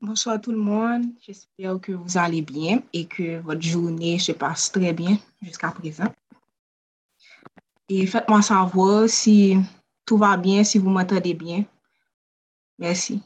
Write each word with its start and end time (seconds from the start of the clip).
Bonsoir 0.00 0.40
tout 0.40 0.52
le 0.52 0.58
monde, 0.58 1.06
j'espère 1.20 1.80
que 1.80 1.92
vous 1.92 2.18
allez 2.18 2.42
bien 2.42 2.82
et 2.92 3.06
que 3.06 3.38
votre 3.40 3.62
journée 3.62 4.18
se 4.18 4.32
passe 4.32 4.70
très 4.70 4.92
bien 4.92 5.16
jusqu'à 5.40 5.70
présent. 5.70 6.12
Et 7.88 8.06
faites-moi 8.06 8.42
savoir 8.42 9.08
si 9.08 9.56
tout 10.04 10.18
va 10.18 10.36
bien, 10.36 10.62
si 10.64 10.78
vous 10.78 10.90
m'entendez 10.90 11.34
bien. 11.34 11.64
Merci. 12.78 13.22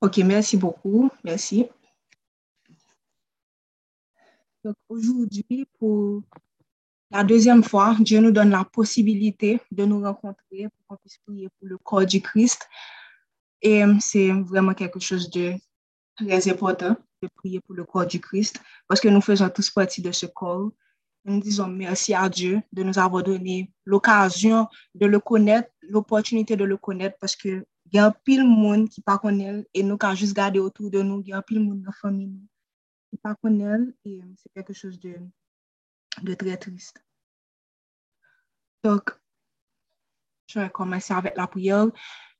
Ok, 0.00 0.18
merci 0.18 0.56
beaucoup, 0.56 1.10
merci. 1.24 1.66
Donc 4.62 4.76
aujourd'hui, 4.88 5.66
pour 5.78 6.22
la 7.10 7.22
deuxième 7.22 7.62
fois, 7.62 7.96
Dieu 8.00 8.20
nous 8.20 8.32
donne 8.32 8.50
la 8.50 8.64
possibilité 8.64 9.60
de 9.70 9.84
nous 9.84 10.02
rencontrer 10.02 10.68
pour 10.68 10.86
qu'on 10.88 10.96
puisse 10.96 11.18
prier 11.18 11.48
pour 11.58 11.68
le 11.68 11.78
corps 11.78 12.04
du 12.04 12.20
Christ. 12.20 12.68
Et 13.62 13.84
c'est 14.00 14.32
vraiment 14.32 14.74
quelque 14.74 14.98
chose 14.98 15.30
de 15.30 15.54
très 16.16 16.48
important 16.50 16.96
de 17.22 17.28
prier 17.36 17.60
pour 17.60 17.74
le 17.74 17.84
corps 17.84 18.06
du 18.06 18.20
Christ 18.20 18.60
parce 18.88 19.00
que 19.00 19.08
nous 19.08 19.20
faisons 19.20 19.48
tous 19.48 19.70
partie 19.70 20.02
de 20.02 20.10
ce 20.10 20.26
corps. 20.26 20.70
Nous 21.24 21.40
disons 21.40 21.68
merci 21.68 22.12
à 22.12 22.28
Dieu 22.28 22.60
de 22.72 22.82
nous 22.82 22.98
avoir 22.98 23.22
donné 23.22 23.72
l'occasion 23.84 24.66
de 24.94 25.06
le 25.06 25.20
connaître, 25.20 25.70
l'opportunité 25.82 26.56
de 26.56 26.64
le 26.64 26.76
connaître 26.76 27.16
parce 27.20 27.36
que 27.36 27.64
il 27.92 27.96
y 27.96 27.98
a 28.00 28.06
un 28.06 28.14
pile 28.24 28.44
monde 28.44 28.88
qui 28.88 29.00
pas 29.00 29.16
connaît 29.16 29.64
et 29.72 29.84
nous 29.84 29.96
quand 29.96 30.12
juste 30.16 30.34
garder 30.34 30.58
autour 30.58 30.90
de 30.90 31.02
nous, 31.02 31.20
il 31.20 31.28
y 31.28 31.32
a 31.32 31.36
un 31.36 31.42
pile 31.42 31.60
monde 31.60 31.82
dans 31.82 31.86
la 31.86 31.92
famille 31.92 32.40
qui 33.10 33.16
pas 33.16 33.36
connaît 33.36 33.78
et 34.04 34.20
c'est 34.36 34.52
quelque 34.52 34.72
chose 34.72 34.98
de 34.98 35.14
de 36.22 36.34
très 36.34 36.56
triste. 36.56 37.05
Donc, 38.82 39.10
je 40.46 40.60
vais 40.60 40.70
commencer 40.70 41.12
avec 41.12 41.36
la 41.36 41.46
prière. 41.46 41.86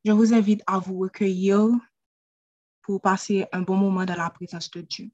Je 0.04 0.12
vous 0.12 0.32
invite 0.32 0.62
à 0.66 0.78
vous 0.78 0.98
recueillir 0.98 1.68
pour 2.82 3.00
passer 3.00 3.46
un 3.52 3.62
bon 3.62 3.76
moment 3.76 4.04
dans 4.04 4.14
la 4.14 4.30
présence 4.30 4.70
de 4.70 4.80
Dieu. 4.82 5.10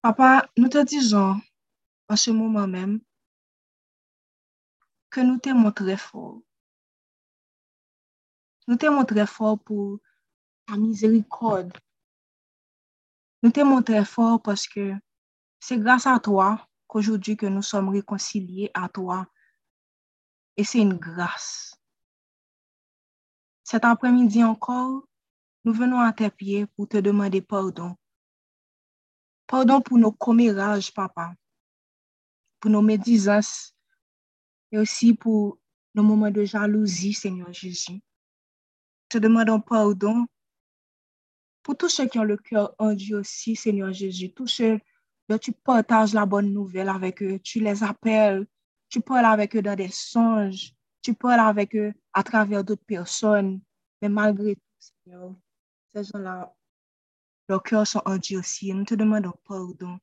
Papa, 0.00 0.48
nous 0.56 0.68
te 0.68 0.84
disons 0.84 1.40
en 2.08 2.16
ce 2.16 2.30
moment 2.30 2.68
même 2.68 3.00
que 5.10 5.20
nous 5.20 5.38
t'aimons 5.38 5.72
très 5.72 5.96
fort. 5.96 6.40
Nous 8.68 8.76
t'aimons 8.76 9.04
très 9.04 9.26
fort 9.26 9.58
pour 9.58 9.98
ta 10.66 10.76
miséricorde. 10.76 11.76
Nous 13.42 13.50
t'aimons 13.50 13.82
très 13.82 14.04
fort 14.04 14.40
parce 14.40 14.66
que 14.66 14.94
c'est 15.60 15.78
grâce 15.78 16.06
à 16.06 16.18
toi 16.18 16.68
qu'aujourd'hui 16.94 17.36
que 17.36 17.46
nous 17.46 17.62
sommes 17.62 17.88
réconciliés 17.88 18.70
à 18.72 18.88
toi. 18.88 19.26
Et 20.56 20.62
c'est 20.62 20.78
une 20.78 20.94
grâce. 20.94 21.76
Cet 23.64 23.84
après-midi 23.84 24.44
encore, 24.44 25.02
nous 25.64 25.72
venons 25.72 25.98
à 25.98 26.12
tes 26.12 26.30
pieds 26.30 26.66
pour 26.66 26.88
te 26.88 26.98
demander 26.98 27.40
pardon. 27.40 27.96
Pardon 29.48 29.80
pour 29.80 29.98
nos 29.98 30.12
commérages, 30.12 30.94
papa, 30.94 31.34
pour 32.60 32.70
nos 32.70 32.82
médisances 32.82 33.74
et 34.70 34.78
aussi 34.78 35.14
pour 35.14 35.58
nos 35.96 36.04
moments 36.04 36.30
de 36.30 36.44
jalousie, 36.44 37.12
Seigneur 37.12 37.52
Jésus. 37.52 38.00
Te 39.08 39.18
demandons 39.18 39.60
pardon 39.60 40.26
pour 41.64 41.76
tous 41.76 41.88
ceux 41.88 42.06
qui 42.06 42.20
ont 42.20 42.24
le 42.24 42.36
cœur 42.36 42.72
en 42.78 42.92
Dieu 42.92 43.18
aussi, 43.18 43.56
Seigneur 43.56 43.92
Jésus, 43.92 44.32
tous 44.32 44.46
ceux 44.46 44.78
Là, 45.28 45.38
tu 45.38 45.52
partages 45.52 46.12
la 46.12 46.26
bonne 46.26 46.52
nouvelle 46.52 46.88
avec 46.88 47.22
eux, 47.22 47.38
tu 47.38 47.60
les 47.60 47.82
appelles, 47.82 48.46
tu 48.88 49.00
parles 49.00 49.24
avec 49.24 49.56
eux 49.56 49.62
dans 49.62 49.74
des 49.74 49.88
songes, 49.88 50.74
tu 51.00 51.14
parles 51.14 51.40
avec 51.40 51.74
eux 51.74 51.92
à 52.12 52.22
travers 52.22 52.62
d'autres 52.62 52.84
personnes. 52.84 53.60
Mais 54.02 54.08
malgré 54.08 54.56
tout, 54.56 54.62
Seigneur, 54.78 55.34
ces 55.92 56.04
gens-là, 56.04 56.54
leurs 57.48 57.62
cœurs 57.62 57.86
sont 57.86 58.02
endurcis. 58.04 58.72
Nous 58.74 58.84
te 58.84 58.94
demandons 58.94 59.32
pardon. 59.44 59.98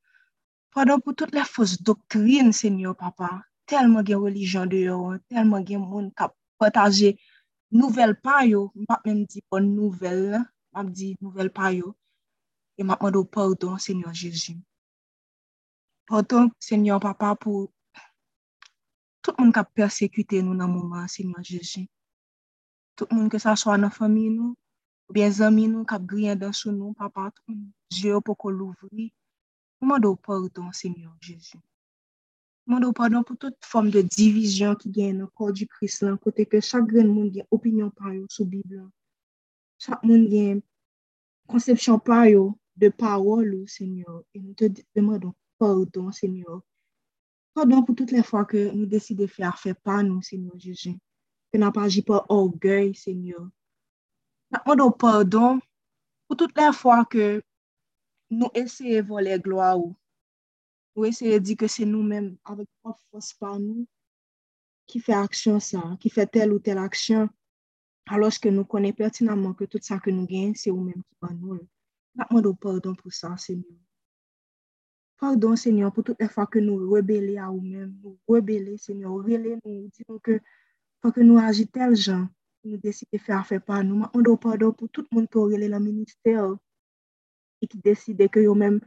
Pardon 0.73 0.99
pour 0.99 1.15
toutes 1.15 1.35
les 1.35 1.43
fausses 1.43 1.81
doctrines, 1.81 2.51
Seigneur, 2.51 2.95
papa. 2.95 3.43
Tellement 3.65 4.03
de 4.03 4.15
religion 4.15 4.65
dehors, 4.65 5.15
tellement 5.29 5.59
de 5.59 5.77
monde 5.77 6.11
qui 6.15 6.23
a 6.23 6.33
partagé 6.57 7.19
nouvelles 7.71 8.19
pa 8.19 8.45
yo, 8.45 8.71
map 8.75 9.01
même 9.05 9.25
dit 9.25 9.43
bonne 9.49 9.73
nouvelle, 9.73 10.43
m'a 10.73 10.83
dit 10.83 11.15
nouvelle 11.21 11.51
pa 11.51 11.71
yo, 11.71 11.95
et 12.77 12.83
m'a 12.83 12.95
demandé 12.95 13.29
pardon, 13.31 13.77
Seigneur 13.77 14.13
Jésus. 14.13 14.57
Porton, 16.11 16.51
Senyor 16.59 16.99
Papa, 16.99 17.37
pou 17.39 17.71
tout 19.23 19.37
moun 19.39 19.53
kap 19.55 19.69
persekute 19.71 20.41
nou 20.43 20.51
nan 20.51 20.67
mouman, 20.67 21.07
Senyor 21.07 21.39
Jeji. 21.39 21.85
Tout 22.99 23.07
moun 23.15 23.29
ke 23.31 23.39
sa 23.39 23.53
swa 23.55 23.77
nan 23.79 23.93
fami 23.95 24.25
nou, 24.27 24.51
bien 25.07 25.31
zami 25.31 25.69
nou, 25.71 25.87
kap 25.87 26.03
griyen 26.03 26.35
dan 26.35 26.51
sou 26.51 26.75
nou, 26.75 26.91
Papa, 26.99 27.29
tout 27.31 27.53
moun, 27.53 27.71
je 27.95 28.11
yo 28.11 28.19
pou 28.19 28.35
ko 28.35 28.51
louvri. 28.51 29.07
Mwen 29.79 30.03
do 30.03 30.11
pardon, 30.19 30.67
Senyor 30.75 31.15
Jeji. 31.23 31.61
Mwen 32.67 32.83
do 32.83 32.91
pardon 32.91 33.23
pou 33.23 33.39
tout 33.39 33.55
form 33.63 33.87
de 33.95 34.03
divizyon 34.03 34.75
ki 34.83 34.91
gen 34.91 35.21
nan 35.23 35.31
kor 35.31 35.55
di 35.55 35.63
kris 35.79 36.01
lan, 36.03 36.19
kote 36.19 36.43
ke 36.43 36.59
chak 36.59 36.91
gen 36.91 37.07
moun 37.07 37.31
gen 37.31 37.47
opinyon 37.55 37.87
pa 37.95 38.11
yo 38.11 38.27
sou 38.27 38.43
Biblia. 38.43 38.83
Chak 39.79 40.03
moun 40.03 40.27
gen 40.27 40.59
konsepsyon 41.47 42.03
pa 42.03 42.25
yo 42.27 42.49
de 42.75 42.91
parol 42.91 43.61
ou, 43.61 43.63
Senyor. 43.71 44.25
E 44.35 44.43
nou 44.43 44.59
te 44.59 44.67
demandon 44.91 45.31
pardon, 45.61 46.11
Seigneur. 46.11 46.63
Pardon 47.53 47.83
pour 47.83 47.95
toutes 47.95 48.11
les 48.11 48.23
fois 48.23 48.45
que 48.45 48.71
nous 48.71 48.87
décidons 48.87 49.21
de 49.21 49.27
faire 49.27 49.59
faire 49.59 49.75
pas 49.75 50.01
nous, 50.01 50.19
Seigneur 50.23 50.57
Jésus. 50.57 50.97
Que 51.53 51.59
nous 51.59 52.01
pas 52.01 52.25
orgueil, 52.29 52.95
Seigneur. 52.95 53.47
Demandons 54.49 54.91
pardon 54.91 55.59
pour 56.27 56.37
toutes 56.37 56.57
les 56.57 56.73
fois 56.73 57.05
que 57.05 57.43
nous 58.31 58.49
essayons 58.55 59.03
de 59.03 59.07
voler 59.07 59.37
gloire. 59.37 59.77
Nous 60.95 61.05
essayons 61.05 61.33
de 61.33 61.37
dire 61.37 61.57
que 61.57 61.67
c'est 61.67 61.85
nous-mêmes, 61.85 62.37
avec 62.43 62.67
force 62.81 63.35
par 63.35 63.59
nous, 63.59 63.85
qui 64.87 64.99
fait 64.99 65.13
action 65.13 65.59
qui 65.99 66.09
fait 66.09 66.25
telle 66.25 66.53
ou 66.53 66.59
telle 66.59 66.79
action, 66.79 67.29
alors 68.07 68.31
que 68.41 68.49
nous 68.49 68.65
connaissons 68.65 68.95
pertinemment 68.95 69.53
que 69.53 69.65
tout 69.65 69.79
ça 69.79 69.99
que 69.99 70.09
nous 70.09 70.25
gagnons, 70.25 70.53
c'est 70.55 70.71
nous-mêmes 70.71 71.03
qui 71.03 71.15
demandons 72.15 72.55
pardon 72.55 72.95
pour 72.95 73.13
ça, 73.13 73.37
Seigneur. 73.37 73.77
Pardon, 75.21 75.55
Seigneur, 75.55 75.93
pour 75.93 76.03
toutes 76.03 76.19
les 76.19 76.27
fois 76.27 76.47
que 76.47 76.57
nous 76.57 76.89
rebellons 76.89 77.43
à 77.43 77.51
nous-mêmes, 77.51 77.95
nous 78.03 78.17
rebellons, 78.27 78.75
Seigneur, 78.75 79.13
rebellons, 79.13 79.59
nous 79.63 79.87
disons 79.95 80.17
que 80.17 80.39
quand 80.99 81.15
nous 81.17 81.37
agissons 81.37 81.69
tel 81.71 81.95
genre, 81.95 82.25
nous 82.63 82.77
décidons 82.77 83.09
de 83.13 83.17
faire 83.19 83.37
affaire 83.37 83.61
par 83.61 83.83
nous. 83.83 84.03
On 84.15 84.21
doit 84.21 84.39
pardon 84.39 84.73
pour 84.73 84.89
tout 84.89 85.05
le 85.11 85.15
monde 85.15 85.29
qui 85.29 85.37
relève 85.37 85.69
le 85.69 85.79
ministère 85.79 86.55
et 87.61 87.67
qui 87.67 87.77
décide 87.77 88.27
que 88.29 88.39
eux-mêmes, 88.39 88.81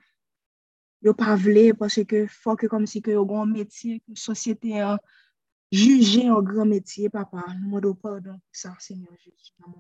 ils 1.03 1.06
ne 1.06 1.12
pas 1.12 1.37
parce 1.78 2.03
que 2.03 2.27
faut 2.27 2.56
que 2.56 2.66
comme 2.66 2.89
si 2.89 3.01
que 3.01 3.12
ont 3.12 3.43
un 3.43 3.47
métier, 3.47 4.03
une 4.09 4.16
société 4.16 4.81
a 4.81 4.99
jugé 5.71 6.27
un 6.27 6.43
grand 6.43 6.66
métier, 6.66 7.11
papa. 7.11 7.45
Nous 7.61 7.66
demandons 7.66 7.95
pardon 7.95 8.33
pour 8.33 8.41
ça, 8.51 8.75
Seigneur 8.81 9.12
Jésus. 9.19 9.53
Nous 9.61 9.72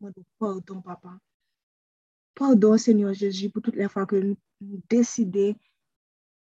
demandons 0.00 0.24
pardon, 0.38 0.80
papa. 0.82 1.18
Pardon, 2.38 2.78
Seigneur 2.78 3.12
Jésus, 3.14 3.50
pour 3.50 3.62
toutes 3.62 3.74
les 3.74 3.88
fois 3.88 4.06
que 4.06 4.14
nous, 4.14 4.36
décidons 4.88 5.56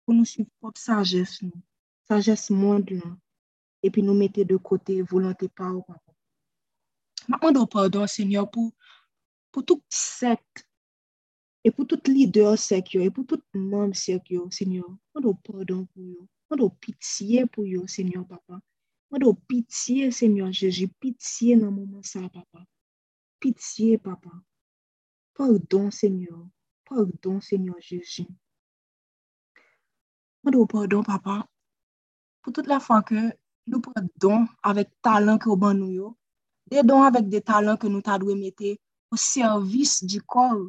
pour 0.03 0.13
nous 0.13 0.25
suivre 0.25 0.49
propre 0.59 0.77
sagesse, 0.77 1.41
nous, 1.41 1.53
sagesse 2.05 2.49
monde, 2.49 3.01
et 3.81 3.89
puis 3.89 4.03
nous 4.03 4.13
mettons 4.13 4.43
de 4.43 4.57
côté 4.57 5.01
volonté 5.01 5.47
par. 5.47 5.73
Je 7.29 7.65
pardon, 7.65 8.07
Seigneur, 8.07 8.51
pour, 8.51 8.73
pour 9.53 9.63
toute 9.63 9.85
secte, 9.87 10.67
et 11.63 11.71
pour 11.71 11.87
tout 11.87 12.01
leader 12.07 12.57
secte, 12.57 12.95
et 12.95 13.09
pour 13.09 13.25
tout 13.25 13.41
membre 13.53 13.95
secte, 13.95 14.33
Seigneur. 14.51 14.85
Je 15.15 15.21
pardon 15.21 15.85
pour 15.85 16.03
eux. 16.03 16.27
Je 16.51 16.67
pitié 16.81 17.45
pour 17.45 17.63
eux, 17.63 17.87
Seigneur, 17.87 18.27
papa. 18.27 18.59
Je 19.13 19.31
pitié, 19.47 20.11
Seigneur 20.11 20.51
Jésus, 20.51 20.89
pitié 20.89 21.55
dans 21.55 21.67
le 21.67 21.71
moment 21.71 22.01
papa. 22.33 22.65
Pitié, 23.39 23.97
papa. 23.97 24.29
Pardon, 25.39 25.89
Seigneur. 25.89 26.37
Pardon, 26.83 27.39
Seigneur 27.39 27.77
Jésus. 27.79 28.27
Je 30.43 30.65
pardon, 30.65 31.01
papa, 31.01 31.47
pour 32.41 32.51
toute 32.51 32.67
la 32.67 32.81
fois 32.81 33.01
que 33.03 33.31
nous 33.65 33.79
prenons 33.79 34.49
avec 34.61 34.89
talent 35.01 35.37
que 35.37 35.47
nous 35.47 35.65
avons, 35.65 36.15
des 36.69 36.83
dons 36.83 37.03
avec 37.03 37.29
des 37.29 37.39
talents 37.39 37.77
que 37.77 37.87
nous 37.87 38.01
avons 38.03 38.35
mettre 38.35 38.81
au 39.11 39.15
service 39.15 40.03
du 40.03 40.21
corps, 40.21 40.67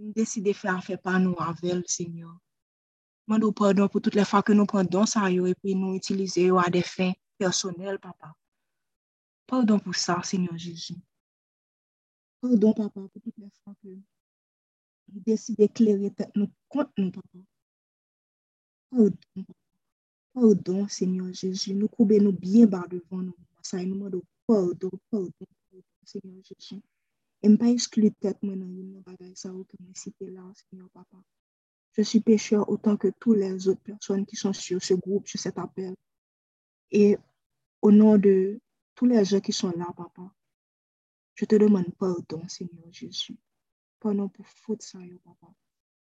nous 0.00 0.12
décidons 0.12 0.50
de 0.50 0.56
faire 0.56 0.82
faire 0.82 1.00
par 1.00 1.20
nous 1.20 1.36
avec, 1.38 1.88
Seigneur. 1.88 2.36
Je 3.28 3.50
pardon 3.52 3.86
pour 3.86 4.02
toutes 4.02 4.16
les 4.16 4.24
fois 4.24 4.42
que 4.42 4.52
nous 4.52 4.66
prenons 4.66 5.06
ça 5.06 5.30
et 5.30 5.54
puis 5.54 5.76
nous 5.76 5.94
utilisons 5.94 6.58
à 6.58 6.68
des 6.68 6.82
fins 6.82 7.12
personnelles, 7.38 8.00
papa. 8.00 8.34
Pardon 9.46 9.78
pour 9.78 9.94
ça, 9.94 10.20
Seigneur 10.24 10.58
Jésus. 10.58 10.96
Pardon, 12.40 12.72
papa, 12.72 13.00
pour 13.00 13.22
toutes 13.22 13.36
les 13.38 13.50
fois 13.62 13.74
que 13.82 13.88
nous 13.88 15.20
décidons 15.20 15.62
d'éclairer 15.62 16.12
nous 16.36 16.50
contre 16.68 16.92
nous, 16.98 17.10
papa. 17.10 17.38
Pardon, 18.90 19.16
papa. 19.34 19.52
Pardon, 20.32 20.88
Seigneur 20.88 21.32
Jésus. 21.32 21.74
Nous 21.74 21.88
coubons 21.88 22.22
nous 22.22 22.32
bien 22.32 22.66
bas 22.66 22.86
devant 22.88 23.18
nous. 23.22 23.34
Ça, 23.62 23.84
nous 23.84 23.94
demandons 23.94 24.22
pardon, 24.46 24.90
pardon, 25.10 25.32
pardon, 25.38 25.84
Seigneur 26.04 26.42
Jésus. 26.42 26.80
Et 27.42 27.48
ne 27.48 27.56
pas 27.56 27.68
exclure 27.68 28.10
tête 28.20 28.42
maintenant, 28.42 28.66
une 28.66 29.00
bagaille 29.00 29.36
ça 29.36 29.48
que 29.50 29.82
me 29.82 29.94
cité 29.94 30.30
là, 30.30 30.42
Seigneur 30.54 30.90
Papa. 30.90 31.16
Je 31.92 32.02
suis 32.02 32.20
pécheur 32.20 32.68
autant 32.68 32.96
que 32.96 33.08
toutes 33.18 33.38
les 33.38 33.68
autres 33.68 33.80
personnes 33.80 34.26
qui 34.26 34.36
sont 34.36 34.52
sur 34.52 34.82
ce 34.82 34.94
groupe, 34.94 35.26
sur 35.26 35.40
cet 35.40 35.58
appel. 35.58 35.94
Et 36.90 37.16
au 37.82 37.90
nom 37.90 38.18
de 38.18 38.60
tous 38.94 39.06
les 39.06 39.24
gens 39.24 39.40
qui 39.40 39.52
sont 39.52 39.72
là, 39.76 39.86
Papa, 39.96 40.30
je 41.40 41.46
te 41.46 41.54
demande 41.54 41.90
pardon, 41.98 42.46
Seigneur 42.48 42.92
Jésus. 42.92 43.34
Pardon 43.98 44.28
pour 44.28 44.46
faute 44.46 44.82
ça, 44.82 44.98
Papa. 45.24 45.46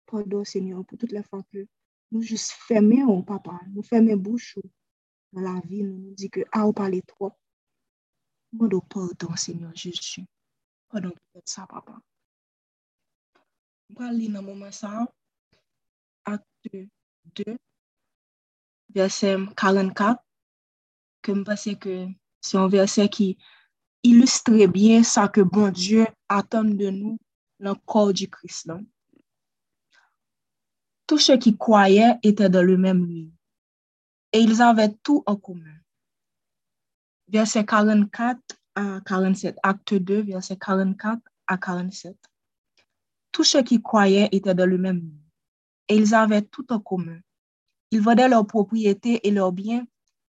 Pardon, 0.07 0.43
Seigneur, 0.43 0.83
pour 0.83 0.97
toutes 0.97 1.11
les 1.11 1.21
fois 1.21 1.43
que 1.53 1.67
nous 2.11 2.23
juste 2.23 2.51
fermons, 2.53 3.21
Papa. 3.21 3.59
Nous 3.67 3.83
fermons 3.83 4.17
bouche 4.17 4.57
dans 5.31 5.41
la 5.41 5.61
vie. 5.67 5.83
Nous 5.83 5.99
nous 5.99 6.15
disons 6.15 6.29
que, 6.29 6.39
ah, 6.51 6.65
on 6.65 6.73
parle 6.73 6.99
trop. 7.03 7.31
Demande 8.51 8.81
pardon, 8.89 9.35
Seigneur 9.35 9.71
Jésus. 9.75 10.25
Pardon 10.89 11.13
pour 11.31 11.43
ça, 11.45 11.67
Papa. 11.67 11.95
Va 13.89 14.11
lire 14.11 14.31
dans 14.31 14.41
moment 14.41 14.71
ça. 14.71 15.05
Acte 16.25 16.45
2, 17.35 17.57
verset 18.95 19.37
44. 19.55 20.23
Que 21.21 21.35
je 21.35 21.41
pense 21.43 21.69
que 21.79 22.07
c'est 22.41 22.57
un 22.57 22.67
verset 22.67 23.09
qui 23.09 23.37
illustre 24.03 24.65
bien 24.67 25.03
ça 25.03 25.27
que 25.27 25.41
bon 25.41 25.69
Dieu 25.69 26.07
attend 26.27 26.63
de 26.63 26.89
nous 26.89 27.17
dans 27.59 27.73
le 27.73 27.79
corps 27.85 28.13
du 28.13 28.29
Christ. 28.29 28.71
Tous 31.07 31.17
ceux 31.17 31.37
qui 31.37 31.57
croyaient 31.57 32.17
étaient 32.23 32.49
dans 32.49 32.65
le 32.65 32.77
même 32.77 33.05
lieu 33.05 33.31
et 34.31 34.39
ils 34.39 34.61
avaient 34.61 34.93
tout 35.03 35.23
en 35.25 35.35
commun. 35.35 35.75
Verset 37.27 37.65
44 37.65 38.39
à 38.75 39.01
47, 39.05 39.57
acte 39.63 39.93
2, 39.93 40.21
verset 40.21 40.57
44 40.57 41.19
à 41.47 41.57
47. 41.57 42.15
Tous 43.31 43.43
ceux 43.43 43.63
qui 43.63 43.81
croyaient 43.81 44.29
étaient 44.31 44.55
dans 44.55 44.69
le 44.69 44.77
même 44.77 44.99
lieu 44.99 45.19
et 45.87 45.95
ils 45.95 46.13
avaient 46.13 46.43
tout 46.43 46.71
en 46.71 46.79
commun. 46.79 47.19
Ils 47.91 48.01
vendaient 48.01 48.29
leurs 48.29 48.45
propriétés 48.45 49.27
et 49.27 49.31
leurs 49.31 49.51
biens 49.51 49.85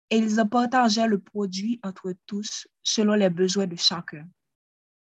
et 0.10 0.18
ils 0.18 0.44
partageaient 0.50 1.08
le 1.08 1.20
produit 1.20 1.80
entre 1.84 2.14
tous 2.26 2.68
selon 2.82 3.14
les 3.14 3.30
besoins 3.30 3.68
de 3.68 3.76
chacun. 3.76 4.28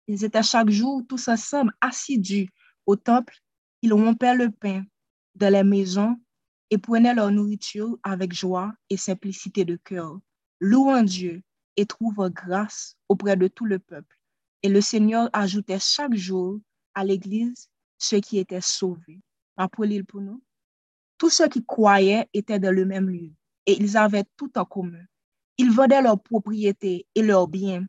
Ils 0.07 0.25
étaient 0.25 0.43
chaque 0.43 0.71
jour 0.71 1.03
tous 1.09 1.29
ensemble 1.29 1.73
assidus 1.81 2.49
au 2.87 2.97
temple. 2.97 3.35
Ils 3.83 3.93
rompaient 3.93 4.35
le 4.35 4.51
pain 4.51 4.85
dans 5.35 5.53
les 5.53 5.65
maisons 5.65 6.17
et 6.71 6.79
prenaient 6.79 7.15
leur 7.15 7.31
nourriture 7.31 7.99
avec 8.03 8.33
joie 8.33 8.73
et 8.91 8.97
simplicité 8.97 9.65
de 9.65 9.77
cœur, 9.77 10.19
louant 10.61 11.03
Dieu 11.03 11.43
et 11.77 11.87
trouvant 11.87 12.31
grâce 12.31 12.97
auprès 13.09 13.37
de 13.37 13.49
tout 13.49 13.65
le 13.65 13.79
peuple. 13.79 14.17
Et 14.63 14.69
le 14.69 14.81
Seigneur 14.81 15.29
ajoutait 15.33 15.81
chaque 15.81 16.15
jour 16.15 16.61
à 16.95 17.05
l'Église 17.05 17.69
ceux 17.99 18.21
qui 18.21 18.39
étaient 18.39 18.61
sauvés. 18.61 19.21
Appelez 19.57 20.03
pour 20.03 20.21
nous. 20.21 20.43
Tous 21.19 21.31
ceux 21.31 21.49
qui 21.49 21.65
croyaient 21.65 22.29
étaient 22.33 22.59
dans 22.59 22.75
le 22.75 22.85
même 22.85 23.09
lieu 23.09 23.33
et 23.67 23.81
ils 23.81 23.97
avaient 23.97 24.25
tout 24.37 24.57
en 24.59 24.65
commun. 24.65 25.05
Ils 25.59 25.71
vendaient 25.71 26.03
leurs 26.03 26.21
propriétés 26.21 27.07
et 27.15 27.23
leurs 27.23 27.49
biens 27.49 27.87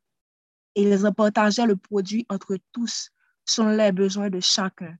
et 0.75 0.83
ils 0.83 1.12
partageaient 1.16 1.66
le 1.66 1.77
produit 1.77 2.25
entre 2.30 2.57
tous 2.72 3.10
selon 3.45 3.69
les 3.69 3.92
besoins 3.92 4.30
de 4.30 4.39
chacun. 4.39 4.95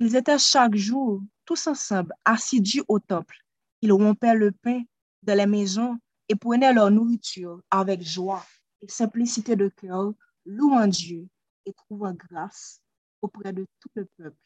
Ils 0.00 0.16
étaient 0.16 0.38
chaque 0.38 0.74
jour 0.74 1.22
tous 1.44 1.66
ensemble 1.66 2.12
assidus 2.24 2.82
au 2.88 2.98
temple. 2.98 3.36
Ils 3.80 3.92
rompaient 3.92 4.34
le 4.34 4.50
pain 4.50 4.82
de 5.22 5.32
la 5.32 5.46
maison 5.46 5.98
et 6.28 6.34
prenaient 6.34 6.72
leur 6.72 6.90
nourriture 6.90 7.62
avec 7.70 8.02
joie 8.02 8.44
et 8.82 8.88
simplicité 8.88 9.56
de 9.56 9.68
cœur, 9.68 10.12
louant 10.44 10.86
Dieu 10.86 11.28
et 11.64 11.72
trouvant 11.72 12.14
grâce 12.14 12.80
auprès 13.22 13.52
de 13.52 13.66
tout 13.80 13.90
le 13.94 14.06
peuple. 14.18 14.36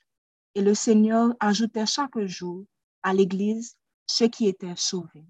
Et 0.55 0.61
le 0.61 0.75
Seigneur 0.75 1.35
ajoutait 1.41 1.87
chaque 1.87 2.19
jour 2.21 2.65
à 3.03 3.15
l'Église 3.15 3.77
ceux 4.07 4.29
qui 4.29 4.49
étaient 4.49 4.77
sauvés. 4.77 5.27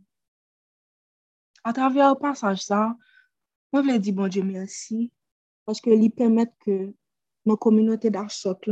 À 1.64 1.72
travers 1.72 2.10
le 2.10 2.18
passage 2.18 2.62
ça, 2.62 2.96
moi, 3.72 3.82
je 3.82 3.98
dire, 3.98 4.14
bon 4.14 4.28
Dieu, 4.28 4.42
merci, 4.42 5.12
parce 5.66 5.80
que 5.80 5.90
lui 5.90 6.08
permet 6.08 6.50
que 6.60 6.94
nos 7.44 7.56
communautés 7.56 8.10
d'Archok, 8.10 8.64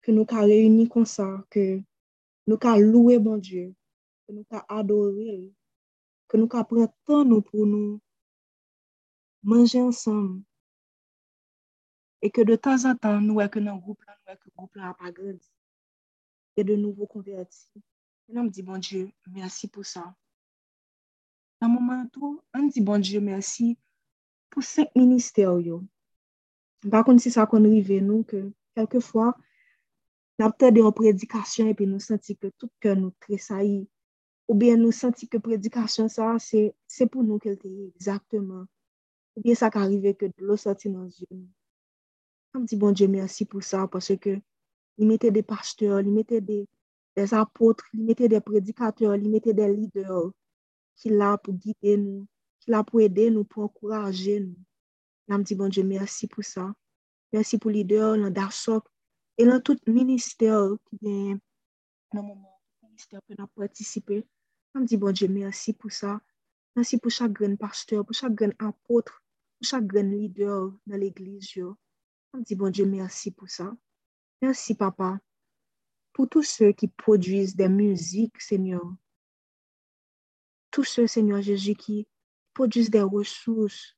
que 0.00 0.10
nous 0.10 0.24
avons 0.28 0.40
réunis 0.40 0.88
comme 0.88 1.04
ça, 1.04 1.44
que 1.50 1.80
nous 2.46 2.58
avons 2.62 2.78
loué 2.78 3.18
bon 3.18 3.36
Dieu, 3.36 3.74
que 4.26 4.32
nous 4.32 4.46
avons 4.50 4.64
adoré, 4.68 5.52
que 6.26 6.36
nous 6.38 6.48
avons 6.52 6.64
pris 6.64 6.86
temps 7.04 7.24
nous 7.24 7.42
pour 7.42 7.66
nous 7.66 8.00
manger 9.42 9.80
ensemble. 9.80 10.42
Et 12.22 12.30
que 12.30 12.40
de 12.40 12.56
temps 12.56 12.84
en 12.84 12.96
temps, 12.96 13.20
nous, 13.20 13.36
que 13.48 13.58
dans 13.58 13.76
groupe, 13.76 14.00
nous, 14.06 14.36
que 14.36 14.44
le 14.46 14.52
groupe 14.56 14.76
n'a 14.76 14.94
pas 14.94 15.10
grandi. 15.10 15.50
Et 16.56 16.64
de 16.64 16.76
nouveau 16.76 17.06
convertis. 17.06 17.68
Et 18.28 18.38
on 18.38 18.44
me 18.44 18.62
bon 18.62 18.78
Dieu, 18.78 19.10
merci 19.26 19.68
pour 19.68 19.84
ça. 19.84 20.14
Dans 21.62 21.68
le 21.68 21.74
moment 21.74 22.04
où 22.20 22.40
on 22.54 22.66
dit, 22.66 22.80
bon 22.80 23.00
Dieu, 23.00 23.20
merci 23.20 23.78
pour 24.50 24.64
cinq 24.64 24.88
ministères. 24.96 25.54
Par 26.90 27.04
contre, 27.04 27.22
c'est 27.22 27.30
ça 27.30 27.46
qu'on 27.46 27.64
arrive, 27.64 28.02
nous, 28.02 28.24
que 28.24 28.50
quelquefois, 28.74 29.36
nous 30.40 30.46
avons 30.46 30.72
des 30.72 30.92
prédications 30.92 31.68
et 31.68 31.74
puis 31.74 31.86
nous 31.86 32.00
sentons 32.00 32.34
que 32.34 32.48
tout 32.58 32.68
cœur 32.80 32.96
nous 32.96 33.12
tressaillit. 33.20 33.88
Ou 34.48 34.56
bien 34.56 34.76
nous 34.76 34.90
sentons 34.90 35.24
que 35.28 35.38
prédication, 35.38 36.08
ça, 36.08 36.36
c'est 36.40 37.06
pour 37.06 37.22
nous 37.22 37.38
qu'elle 37.38 37.60
est 37.64 37.92
exactement. 37.94 38.64
Ou 39.36 39.42
bien 39.42 39.54
ça 39.54 39.70
qui 39.70 39.78
arrive 39.78 40.16
que 40.16 40.26
de 40.26 40.32
l'eau 40.40 40.56
sortit 40.56 40.90
dans 40.90 41.04
les 41.04 41.20
yeux. 41.20 41.46
On 42.54 42.58
dit, 42.58 42.74
bon 42.74 42.90
Dieu, 42.90 43.06
merci 43.06 43.44
pour 43.44 43.62
ça, 43.62 43.86
parce 43.86 44.16
que 44.16 44.36
il 44.98 45.06
mettait 45.06 45.30
des 45.30 45.44
pasteurs, 45.44 46.00
il 46.00 46.10
mettait 46.10 46.40
des, 46.40 46.68
des 47.14 47.32
apôtres, 47.32 47.86
il 47.94 48.02
mettait 48.02 48.28
des 48.28 48.40
prédicateurs, 48.40 49.14
il 49.14 49.30
mettait 49.30 49.54
des 49.54 49.72
leaders 49.72 50.32
qui 50.96 51.08
là 51.08 51.38
pour 51.38 51.54
guider 51.54 51.96
nous, 51.96 52.26
qui 52.60 52.70
là 52.70 52.84
pour 52.84 53.00
aider 53.00 53.30
nous, 53.30 53.44
pour 53.44 53.64
encourager 53.64 54.40
nous. 54.40 54.56
On 55.28 55.38
dit, 55.38 55.54
bon 55.54 55.68
Dieu, 55.68 55.82
merci 55.84 56.26
pour 56.26 56.44
ça. 56.44 56.74
Merci 57.32 57.58
pour 57.58 57.70
les 57.70 57.78
leaders, 57.78 58.18
dans 58.18 58.30
Darsok, 58.30 58.84
et 59.38 59.46
dans 59.46 59.60
tout 59.60 59.78
ministère 59.86 60.68
qui 60.84 60.98
vient, 61.00 61.38
dans 62.12 62.22
moment, 62.22 62.60
ministère 62.82 63.20
que 63.26 63.34
nous 63.38 63.46
participé. 63.46 64.26
On 64.74 64.80
dit, 64.80 64.96
bon 64.96 65.12
Dieu, 65.12 65.28
merci 65.28 65.72
pour 65.72 65.90
ça. 65.90 66.20
Merci 66.76 66.98
pour 66.98 67.10
chaque 67.10 67.32
grand 67.32 67.56
pasteur, 67.56 68.04
pour 68.04 68.14
chaque 68.14 68.34
grand 68.34 68.52
apôtre, 68.58 69.22
pour 69.58 69.66
chaque 69.66 69.86
grand 69.86 70.02
leader 70.02 70.72
dans 70.86 70.96
l'église. 70.96 71.54
On 72.34 72.38
dit, 72.38 72.54
bon 72.54 72.70
Dieu, 72.70 72.86
merci 72.86 73.30
pour 73.30 73.48
ça. 73.48 73.74
Merci, 74.40 74.74
papa, 74.74 75.18
pour 76.12 76.28
tous 76.28 76.42
ceux 76.42 76.72
qui 76.72 76.88
produisent 76.88 77.56
des 77.56 77.68
musiques, 77.68 78.40
Seigneur. 78.40 78.82
tous 80.72 80.84
ceux, 80.84 81.06
Seigneur 81.06 81.40
Jésus, 81.42 81.76
qui 81.76 82.08
produisent 82.54 82.90
des 82.90 83.02
ressources, 83.02 83.96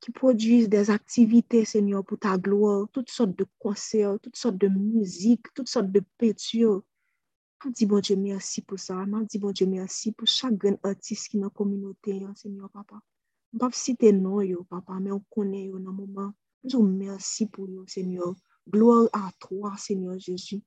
qui 0.00 0.10
produisent 0.10 0.68
des 0.68 0.90
activités, 0.90 1.64
Seigneur, 1.64 2.04
pour 2.04 2.18
ta 2.18 2.38
gloire, 2.38 2.88
toutes 2.92 3.10
sortes 3.10 3.36
de 3.36 3.46
concerts, 3.58 4.18
toutes 4.20 4.36
sortes 4.36 4.56
de 4.56 4.68
musiques, 4.68 5.52
toutes 5.54 5.68
sortes 5.68 5.92
de 5.92 6.02
peinture. 6.18 6.82
On 7.64 7.70
dit, 7.70 7.86
bon 7.86 8.00
Dieu, 8.00 8.16
merci 8.16 8.62
pour 8.62 8.78
ça. 8.78 9.04
On 9.12 9.20
dit, 9.20 9.38
bon 9.38 9.52
Dieu, 9.52 9.66
merci 9.66 10.12
pour 10.12 10.26
chaque 10.26 10.54
grand 10.54 10.78
artiste 10.84 11.28
qui 11.28 11.36
est 11.36 11.40
dans 11.40 11.46
la 11.46 11.50
communauté, 11.50 12.24
Seigneur, 12.34 12.70
papa. 12.70 12.96
On 13.52 13.56
ne 13.56 13.58
peut 13.60 13.66
pas 13.66 13.72
citer 13.72 14.12
non, 14.12 14.40
yo, 14.40 14.64
papa, 14.64 14.98
mais 15.00 15.12
on 15.12 15.20
connaît 15.30 15.66
yo, 15.66 15.78
dans 15.78 15.90
le 15.90 15.96
moment. 15.96 16.32
On 16.64 16.68
dit, 16.68 16.76
merci 16.82 17.46
pour 17.46 17.68
yo, 17.68 17.84
Seigneur. 17.86 18.34
Gloire 18.68 19.08
à 19.12 19.30
toi, 19.38 19.74
Seigneur 19.76 20.18
Jésus. 20.18 20.62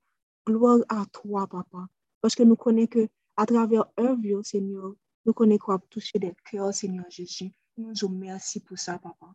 Gloire 0.46 0.80
à 0.88 1.06
toi, 1.12 1.48
papa. 1.48 1.88
Parce 2.22 2.36
que 2.36 2.44
nous 2.44 2.56
connaissons 2.56 2.88
que 2.88 3.08
à 3.38 3.46
travers 3.46 3.86
œuvre, 4.00 4.42
Seigneur, 4.44 4.94
nous 5.26 5.34
connaissons 5.34 5.66
qu'on 5.66 5.80
toucher 5.90 6.20
des 6.20 6.34
cœurs, 6.50 6.74
Seigneur 6.74 7.06
Jésus. 7.10 7.52
Nous 7.78 7.92
vous 8.02 8.10
merci 8.10 8.60
pour 8.62 8.78
ça, 8.78 8.98
papa. 8.98 9.34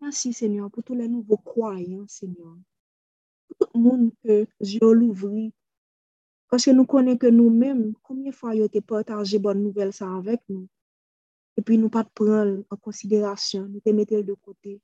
Merci, 0.00 0.32
Seigneur, 0.32 0.70
pour 0.70 0.82
tous 0.84 0.94
les 0.94 1.08
nouveaux 1.08 1.36
croyants, 1.36 2.06
Seigneur. 2.06 2.56
Pour 3.48 3.56
tout 3.58 3.78
le 3.78 3.80
monde 3.80 4.12
que 4.24 4.46
Dieu 4.60 4.92
l'ouvrit. 4.92 5.52
Parce 6.48 6.64
que 6.64 6.70
nous 6.70 6.86
connaissons 6.86 7.18
que 7.18 7.26
nous-mêmes, 7.26 7.94
combien 8.02 8.30
de 8.30 8.34
fois 8.34 8.54
ils 8.54 8.62
ont 8.62 8.80
partagé 8.80 9.38
bonne 9.38 9.62
nouvelle 9.62 9.92
ça 9.92 10.10
avec 10.14 10.40
nous. 10.48 10.68
Et 11.56 11.62
puis 11.62 11.76
nous 11.76 11.90
pas 11.90 12.04
prendre 12.04 12.62
en 12.70 12.76
considération, 12.76 13.66
nous 13.68 13.80
te 13.80 13.90
mettre 13.90 14.20
de 14.20 14.34
côté. 14.34 14.80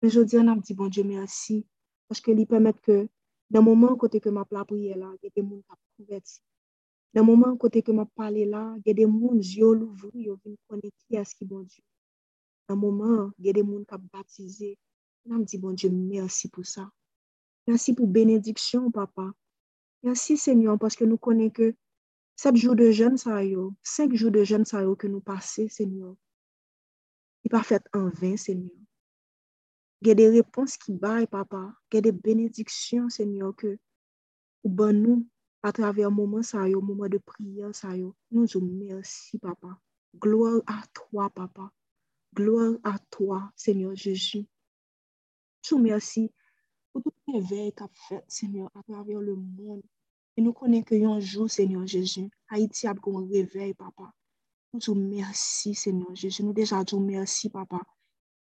Mais 0.00 0.08
je 0.08 0.20
dis, 0.20 0.38
on 0.38 0.46
a 0.48 0.56
dit, 0.56 0.72
bon 0.72 0.86
Dieu, 0.88 1.02
merci. 1.02 1.66
Parce 2.08 2.20
que 2.20 2.30
lui 2.30 2.46
permet 2.46 2.72
que, 2.72 3.08
dans 3.50 3.60
le 3.60 3.64
moment 3.64 3.96
côté 3.96 4.20
que 4.20 4.28
ma 4.28 4.44
prière 4.44 4.96
là, 4.96 5.10
il 5.22 5.26
y 5.26 5.26
a 5.26 5.30
des 5.34 5.42
gens 5.42 5.58
qui 5.58 6.04
converti. 6.04 6.40
Dans 7.14 7.20
le 7.20 7.26
moment 7.26 7.56
que 7.56 7.92
ma 7.92 8.06
parlé 8.06 8.44
là, 8.44 8.74
il 8.78 8.88
y 8.88 8.90
a 8.90 8.94
des 8.94 9.02
gens 9.04 9.38
qui 9.38 9.62
ont 9.62 9.72
l'ouvri, 9.72 10.10
ils 10.14 10.30
ont 10.32 10.40
connaître 10.66 10.96
qui 11.06 11.14
est-ce 11.14 11.36
qui 11.36 11.44
bon 11.44 11.60
Dieu. 11.60 11.84
Dans 12.68 12.74
le 12.74 12.80
moment, 12.80 13.30
il 13.38 13.46
y 13.46 13.50
a 13.50 13.52
des 13.52 13.60
gens 13.60 13.84
qui 13.84 13.94
ont 13.94 14.08
baptisé. 14.12 14.78
On 15.30 15.34
me 15.34 15.44
dit, 15.44 15.56
bon 15.56 15.72
Dieu, 15.72 15.90
merci 15.90 16.48
pour 16.48 16.66
ça. 16.66 16.90
Merci 17.68 17.94
pour 17.94 18.08
bénédiction, 18.08 18.90
papa. 18.90 19.32
Merci, 20.02 20.36
Seigneur, 20.36 20.76
parce 20.76 20.96
que 20.96 21.04
nous 21.04 21.16
connaissons 21.16 21.52
que 21.52 21.74
sept 22.34 22.56
jours 22.56 22.74
de 22.74 22.90
jeûne, 22.90 23.16
ça 23.16 23.44
yo, 23.44 23.72
cinq 23.82 24.12
jours 24.14 24.32
de 24.32 24.42
jeûne, 24.42 24.64
ça 24.64 24.82
que 24.98 25.06
nous 25.06 25.20
passons, 25.20 25.68
Seigneur. 25.68 26.16
Il 27.44 27.50
pas 27.50 27.62
fait 27.62 27.82
en 27.94 28.08
vain, 28.08 28.36
Seigneur. 28.36 28.76
Il 30.02 30.08
y 30.08 30.10
a 30.10 30.14
des 30.14 30.30
réponses 30.30 30.76
qui 30.76 30.92
baillent, 30.92 31.28
papa. 31.28 31.72
Il 31.92 31.96
y 31.96 31.98
a 31.98 32.00
des 32.00 32.12
bénédictions, 32.12 33.08
Seigneur, 33.08 33.54
ou 34.64 34.92
nous 34.92 35.26
à 35.64 35.72
travers 35.72 36.10
moment 36.10 36.42
ça 36.42 36.68
moment 36.68 37.08
de 37.08 37.16
prière 37.16 37.74
ça 37.74 37.96
yo. 37.96 38.14
Nous 38.30 38.46
vous 38.52 38.60
merci, 38.60 39.38
papa. 39.38 39.80
Gloire 40.14 40.60
à 40.66 40.82
toi, 40.92 41.30
papa. 41.30 41.72
Gloire 42.34 42.74
à 42.84 42.98
toi, 43.10 43.50
Seigneur 43.56 43.96
Jésus. 43.96 44.46
Je 45.64 45.70
vous 45.70 45.78
remercie 45.78 46.30
pour 46.92 47.02
tout 47.02 47.12
le 47.28 47.38
réveil 47.38 47.72
qu'a 47.72 47.88
fait, 47.94 48.22
Seigneur, 48.28 48.70
à 48.74 48.82
travers 48.82 49.20
le 49.20 49.36
monde. 49.36 49.80
Et 50.36 50.42
nous 50.42 50.52
connaissons 50.52 51.14
un 51.14 51.20
jour, 51.20 51.50
Seigneur 51.50 51.86
Jésus, 51.86 52.28
Haïti 52.50 52.86
a 52.86 52.90
un 52.90 53.28
réveil, 53.28 53.72
papa. 53.72 54.12
Nous 54.74 54.80
vous 54.86 54.92
remercie, 54.92 55.74
Seigneur 55.74 56.14
Jésus. 56.14 56.42
Nous 56.42 56.52
déjà 56.52 56.84
vous 56.90 57.00
merci, 57.00 57.48
papa. 57.48 57.80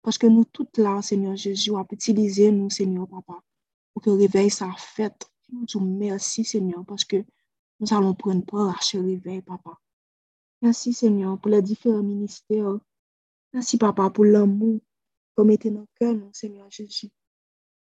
Parce 0.02 0.18
que 0.18 0.26
nous 0.26 0.46
toutes 0.46 0.80
là, 0.80 1.04
Seigneur 1.04 1.36
Jésus, 1.36 1.70
on 1.70 1.86
utiliser 1.92 2.52
nous, 2.52 2.72
Seigneur, 2.72 3.08
papa, 3.08 3.40
pour 3.94 4.02
que 4.02 4.10
le 4.10 4.16
réveil 4.16 4.50
soit 4.50 4.74
fait. 4.78 5.30
Nous 5.52 5.66
vous 5.74 5.80
remercie, 5.80 6.44
Seigneur, 6.44 6.84
parce 6.86 7.06
que 7.06 7.24
nous 7.80 7.94
allons 7.94 8.14
prendre 8.14 8.46
part 8.46 8.78
à 8.78 8.82
ce 8.82 8.98
réveil, 8.98 9.42
papa. 9.42 9.80
Merci, 10.62 10.94
Seigneur, 10.94 11.40
pour 11.40 11.52
les 11.52 11.62
différents 11.62 12.04
ministères. 12.04 12.80
Merci, 13.54 13.78
papa, 13.78 14.10
pour 14.10 14.26
l'amour 14.26 14.80
que 15.36 15.42
vous 15.42 15.48
mettez 15.48 15.70
dans 15.70 15.82
le 15.82 15.88
cœur, 15.96 16.16
Seigneur 16.34 16.70
Jésus. 16.72 17.10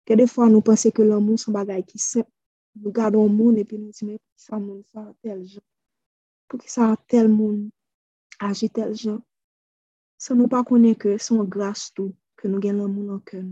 Que 0.04 0.14
des 0.14 0.26
fois, 0.26 0.49
nous 0.49 0.62
pensons 0.62 0.90
que 0.90 1.02
l'amour, 1.02 1.38
c'est 1.38 1.50
un 1.50 1.54
bagage 1.54 1.85
qui 1.87 1.99
sait. 1.99 2.26
Nous 2.75 2.90
gardons 2.90 3.25
le 3.25 3.33
monde 3.33 3.59
et 3.59 3.64
puis 3.64 3.78
nous 3.78 3.90
disons, 3.90 4.07
mais 4.07 4.19
ça, 4.35 4.59
monde, 4.59 4.83
ça 4.92 5.14
tel 5.23 5.45
gens. 5.45 5.61
Pour 6.49 6.59
que 6.59 6.71
ça 6.71 6.97
tel 7.07 7.28
monde 7.28 7.71
agit 8.38 8.71
tel 8.71 8.95
gens. 8.95 9.23
Sans 10.19 10.35
nous 10.35 10.49
pas 10.49 10.64
connaître 10.64 11.00
que 11.00 11.19
c'est 11.19 11.35
grâce 11.42 11.92
tout 11.95 12.14
que 12.37 12.49
nous 12.49 12.59
gagnons 12.59 12.87
l'amour 12.87 13.04
dans 13.04 13.14
le 13.14 13.21
cœur. 13.21 13.45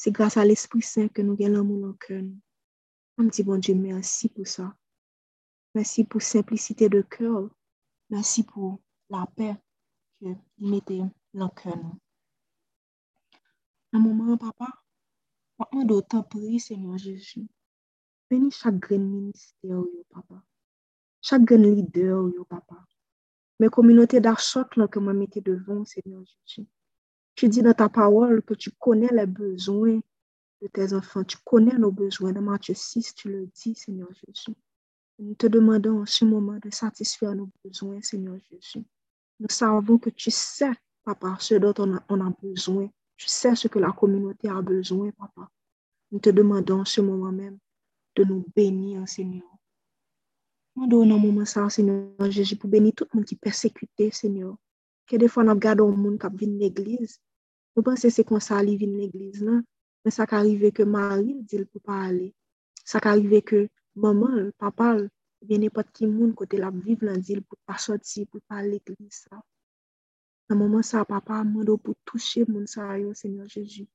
C'est 0.00 0.12
grâce 0.12 0.36
à 0.36 0.44
l'Esprit 0.44 0.80
Saint 0.80 1.08
que 1.08 1.22
nous 1.22 1.34
gagnons 1.34 1.56
l'amour 1.56 1.88
dans 1.88 1.92
cœur. 1.94 2.22
On 3.18 3.24
dit, 3.24 3.42
bon 3.42 3.58
Dieu, 3.58 3.74
merci 3.74 4.28
pour 4.28 4.46
ça. 4.46 4.72
Merci 5.74 6.04
pour 6.04 6.22
simplicité 6.22 6.88
de 6.88 7.02
cœur. 7.02 7.50
Merci 8.08 8.44
pour 8.44 8.80
la 9.10 9.26
paix 9.36 9.56
que 10.20 10.26
vous 10.26 10.68
mettez 10.68 11.02
dans 11.34 11.48
cœur. 11.48 11.76
Un 13.92 13.98
moment, 13.98 14.38
papa, 14.38 14.68
moi, 15.58 15.84
d'autant 15.84 16.22
prie, 16.22 16.60
Seigneur 16.60 16.96
Jésus? 16.96 17.48
Bénis 18.30 18.52
chaque 18.52 18.78
grand 18.78 18.98
ministère, 18.98 19.82
papa. 20.10 20.44
Chaque 21.20 21.42
grand 21.42 21.56
leader, 21.56 22.30
papa. 22.48 22.86
Mes 23.58 23.68
communautés 23.68 24.20
d'achat 24.20 24.62
que 24.64 24.98
moi 25.00 25.12
mettez 25.12 25.40
devant, 25.40 25.84
Seigneur 25.84 26.22
Jésus. 26.24 26.68
Tu 27.38 27.48
dis 27.48 27.62
dans 27.62 27.72
ta 27.72 27.88
parole 27.88 28.42
que 28.42 28.54
tu 28.54 28.72
connais 28.72 29.12
les 29.12 29.24
besoins 29.24 30.00
de 30.60 30.66
tes 30.66 30.92
enfants. 30.92 31.22
Tu 31.22 31.36
connais 31.44 31.78
nos 31.78 31.92
besoins. 31.92 32.32
Dans 32.32 32.42
Matthieu 32.42 32.74
6, 32.74 33.14
tu 33.14 33.28
le 33.28 33.46
dis, 33.46 33.76
Seigneur 33.76 34.08
Jésus. 34.12 34.56
Nous 35.20 35.36
te 35.36 35.46
demandons 35.46 36.00
en 36.00 36.04
ce 36.04 36.24
moment 36.24 36.58
de 36.60 36.68
satisfaire 36.70 37.36
nos 37.36 37.48
besoins, 37.64 38.02
Seigneur 38.02 38.36
Jésus. 38.50 38.84
Nous 39.38 39.48
savons 39.50 39.98
que 39.98 40.10
tu 40.10 40.32
sais, 40.32 40.72
papa, 41.04 41.36
ce 41.38 41.54
dont 41.54 41.74
on 41.78 42.20
a, 42.20 42.32
besoin. 42.42 42.90
Tu 43.16 43.28
sais 43.28 43.54
ce 43.54 43.68
que 43.68 43.78
la 43.78 43.92
communauté 43.92 44.48
a 44.48 44.60
besoin, 44.60 45.12
papa. 45.12 45.48
Nous 46.10 46.18
te 46.18 46.30
demandons 46.30 46.80
en 46.80 46.84
ce 46.84 47.00
moment 47.00 47.30
même 47.30 47.58
de 48.16 48.24
nous 48.24 48.44
bénir, 48.56 49.08
Seigneur. 49.08 49.46
Nous 50.74 50.88
demandons 50.88 51.14
un 51.14 51.18
moment 51.20 51.44
ça, 51.44 51.70
Seigneur 51.70 52.10
Jésus, 52.32 52.56
pour 52.56 52.68
bénir 52.68 52.94
tout 52.96 53.06
le 53.12 53.18
monde 53.18 53.26
qui 53.26 53.36
est 53.36 53.40
persécuté, 53.40 54.10
Seigneur. 54.10 54.56
Que 55.06 55.14
des 55.14 55.28
fois, 55.28 55.44
nous 55.44 55.52
regardons 55.52 55.88
le 55.88 55.96
monde 55.96 56.18
qui 56.18 56.36
vient 56.36 56.58
l'église. 56.58 57.20
Pensons 57.82 58.08
que 58.08 58.10
c'est 58.10 58.24
comme 58.24 58.40
ça, 58.40 58.64
qu'il 58.64 58.76
vient 58.76 58.88
l'église, 58.88 59.42
là. 59.42 59.60
Mais 60.04 60.10
ça 60.10 60.24
arrive 60.30 60.72
que 60.72 60.82
Marie 60.82 61.34
dit 61.42 61.46
qu'il 61.46 61.60
ne 61.60 61.64
peut 61.64 61.80
pas 61.80 62.02
aller. 62.02 62.34
Ça 62.84 62.98
arrive 63.02 63.42
que 63.42 63.68
maman, 63.94 64.50
papa, 64.58 64.96
bien 65.42 65.58
n'importe 65.58 65.90
qui 65.92 66.06
monde 66.06 66.34
côté 66.34 66.56
la 66.56 66.70
vivre 66.70 67.06
dans 67.06 67.20
ville 67.20 67.42
pour 67.42 67.58
pas 67.66 67.78
sortir, 67.78 68.26
pour 68.28 68.40
pas 68.48 68.56
aller 68.56 68.82
l'église 68.86 69.26
ça. 69.30 69.42
Dans 70.48 70.56
moment 70.56 70.82
ça, 70.82 71.04
papa, 71.04 71.44
demande 71.44 71.80
pour 71.80 71.94
toucher 72.04 72.44
mon 72.48 72.66
ça, 72.66 72.96
Seigneur 73.14 73.48
Jésus. 73.48 73.86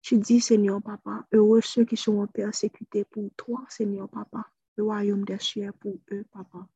Tu 0.00 0.18
dis, 0.18 0.40
Seigneur 0.40 0.82
Papa, 0.82 1.24
heureux 1.32 1.60
ceux 1.60 1.84
qui 1.84 1.96
sont 1.96 2.26
persécutés 2.26 3.04
pour 3.04 3.30
toi, 3.36 3.64
Seigneur 3.68 4.08
Papa, 4.08 4.50
le 4.76 4.82
royaume 4.82 5.24
des 5.24 5.38
cieux 5.38 5.70
pour 5.78 5.96
eux, 6.10 6.24
Papa. 6.32 6.66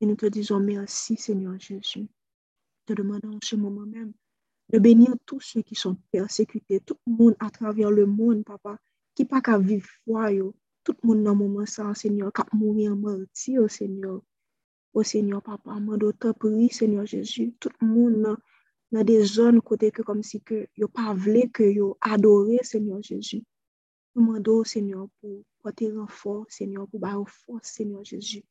Et 0.00 0.06
nous 0.06 0.14
te 0.14 0.26
disons 0.26 0.60
merci, 0.60 1.16
Seigneur 1.16 1.58
Jésus. 1.58 2.06
Te 2.86 2.92
demandons 2.92 3.36
en 3.36 3.40
ce 3.42 3.56
moment 3.56 3.86
même 3.86 4.12
de 4.72 4.78
bénir 4.78 5.14
tous 5.26 5.40
ceux 5.40 5.62
qui 5.62 5.74
sont 5.74 5.96
persécutés, 6.12 6.80
tout 6.80 6.96
le 7.06 7.12
monde 7.12 7.36
à 7.40 7.50
travers 7.50 7.90
le 7.90 8.06
monde, 8.06 8.44
Papa, 8.44 8.78
qui 9.14 9.24
pas 9.24 9.40
qu'à 9.40 9.58
vivre 9.58 9.88
foi, 10.04 10.30
tout 10.84 10.94
le 11.02 11.08
monde 11.08 11.24
dans 11.24 11.32
le 11.32 11.38
moment 11.38 11.66
ça, 11.66 11.92
Seigneur, 11.94 12.32
qui 12.32 12.56
mourir 12.56 12.92
en 12.92 12.96
martyr, 12.96 13.70
Seigneur. 13.70 14.20
Oh 14.94 15.02
Seigneur, 15.02 15.42
Papa, 15.42 15.76
je 15.78 16.10
te 16.12 16.32
prie, 16.32 16.68
Seigneur 16.70 17.06
Jésus, 17.06 17.54
tout 17.58 17.70
le 17.80 17.86
monde 17.86 18.36
dans 18.92 19.04
des 19.04 19.22
zones 19.22 19.60
côté 19.60 19.90
comme 19.92 20.22
si 20.22 20.40
que 20.40 20.66
yo 20.76 20.88
pas 20.88 21.14
voulu 21.14 21.48
que 21.50 21.62
yo 21.62 21.96
adoré 22.00 22.58
Seigneur 22.62 23.00
Jésus. 23.02 23.44
Demandons 24.16 24.64
Seigneur 24.64 25.06
pour 25.20 25.44
porter 25.62 25.92
renfort, 25.92 26.46
Seigneur, 26.48 26.88
pour 26.88 27.04
avoir 27.06 27.28
force, 27.28 27.68
Seigneur 27.68 28.04
Jésus, 28.04 28.44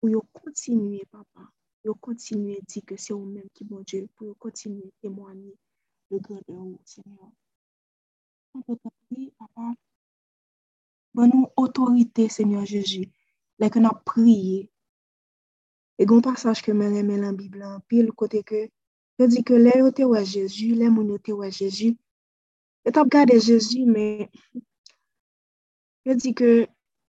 pour 0.00 0.24
continuer, 0.32 1.02
Papa, 1.10 1.50
yo 1.84 1.94
kontinye 1.94 2.60
di 2.68 2.80
ke 2.80 2.96
se 2.96 3.12
ou 3.12 3.26
menm 3.28 3.48
ki 3.54 3.64
bon 3.68 3.84
Diyo 3.84 4.06
pou 4.16 4.30
yo 4.30 4.34
kontinye 4.40 4.88
temwani 5.02 5.52
le 6.10 6.18
grede 6.18 6.52
ou, 6.56 6.78
Senyor. 6.84 7.30
An 8.54 8.62
te 8.62 8.76
tapri, 8.78 9.32
papa, 9.38 9.74
ban 11.14 11.32
nou 11.32 11.50
otorite, 11.60 12.28
Senyor 12.32 12.64
Jeji, 12.70 13.04
lè 13.60 13.68
ke 13.72 13.82
nan 13.82 13.98
priye. 14.08 14.64
E 16.00 16.06
gon 16.08 16.24
pasaj 16.24 16.62
ke 16.64 16.74
men 16.74 16.94
remen 16.96 17.22
lan 17.24 17.36
Biblan, 17.38 17.82
pil 17.88 18.12
kote 18.16 18.42
ke, 18.46 18.68
yo 19.20 19.28
di 19.30 19.44
ke 19.46 19.58
lè 19.60 19.78
yo 19.82 19.90
te 19.94 20.06
wè 20.08 20.24
Jeji, 20.24 20.72
lè 20.78 20.88
moun 20.90 21.12
yo 21.12 21.18
te 21.18 21.36
wè 21.36 21.50
Jeji, 21.52 21.92
yo 22.84 22.94
tap 22.94 23.10
gade 23.12 23.36
Jeji, 23.42 23.84
men 23.84 24.24
yo 26.08 26.16
di 26.16 26.32
ke 26.32 26.50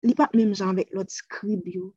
li 0.06 0.18
pat 0.18 0.34
menm 0.38 0.58
jan 0.58 0.76
vek 0.78 0.92
lot 0.98 1.12
skrib 1.12 1.70
yo, 1.70 1.92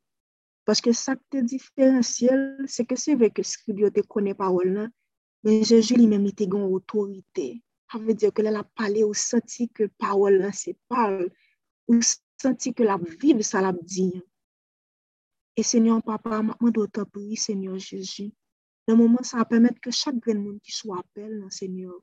Paske 0.69 0.91
sakte 0.93 1.39
diferensyel, 1.49 2.41
se 2.69 2.83
ke 2.85 2.93
se 3.03 3.15
ve 3.17 3.31
ke 3.33 3.41
skrib 3.41 3.79
yo 3.81 3.87
te 3.89 4.03
kone 4.05 4.35
parol 4.37 4.67
nan, 4.75 4.91
men 5.41 5.63
Jeju 5.65 5.95
li 5.97 6.05
men 6.11 6.21
mi 6.21 6.29
te 6.37 6.45
gon 6.45 6.67
otorite. 6.75 7.45
Ha 7.89 7.97
ve 8.03 8.13
diyo 8.13 8.29
ke 8.29 8.45
la 8.45 8.51
la 8.53 8.61
pale 8.77 9.01
ou 9.01 9.15
senti 9.17 9.65
ke 9.73 9.87
parol 10.03 10.37
nan 10.43 10.53
se 10.53 10.75
pale, 10.91 11.25
ou 11.89 11.97
senti 12.05 12.75
ke 12.77 12.85
la 12.85 12.99
vive 13.01 13.47
sa 13.47 13.63
la 13.65 13.71
diyan. 13.73 14.21
E 15.57 15.65
senyon 15.65 16.05
papa, 16.05 16.43
mwen 16.45 16.75
do 16.77 16.85
te 16.85 17.07
pri, 17.15 17.33
senyon 17.47 17.81
Jeju. 17.87 18.27
Nan 18.85 19.01
mouman 19.01 19.25
sa 19.25 19.41
apemet 19.41 19.81
ke 19.81 19.89
chak 19.89 20.21
gren 20.21 20.37
moun 20.43 20.61
ki 20.61 20.75
sou 20.77 20.93
apel 20.99 21.33
nan 21.39 21.49
senyor. 21.49 21.97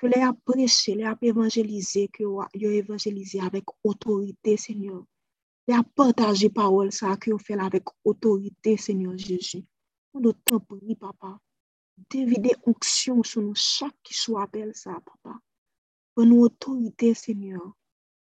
Ke 0.00 0.08
le 0.08 0.24
ap 0.30 0.40
preche, 0.48 0.96
le 0.96 1.04
ap 1.12 1.28
evanjelize, 1.28 2.08
ke 2.08 2.24
yo 2.24 2.72
evanjelize 2.80 3.44
avek 3.44 3.68
otorite 3.84 4.56
senyor. 4.64 5.04
Les 5.68 5.74
a 5.74 5.84
partagé 5.84 6.48
parole, 6.48 6.90
ça, 6.90 7.16
que 7.16 7.30
vous 7.30 7.38
fait 7.38 7.58
avec 7.58 7.84
autorité, 8.02 8.76
Seigneur 8.76 9.16
Jésus. 9.16 9.64
Nous 10.14 10.20
d'autant 10.20 10.60
prier, 10.60 10.96
Papa. 10.96 11.38
D'éviter 12.10 12.56
onction 12.64 13.22
sur 13.22 13.42
nous, 13.42 13.54
chaque 13.54 13.96
qui 14.02 14.14
soit 14.14 14.42
appelé, 14.42 14.72
ça, 14.74 14.98
Papa. 15.04 15.38
Pour 16.14 16.24
nous 16.26 16.40
autorité, 16.40 17.14
Seigneur 17.14 17.76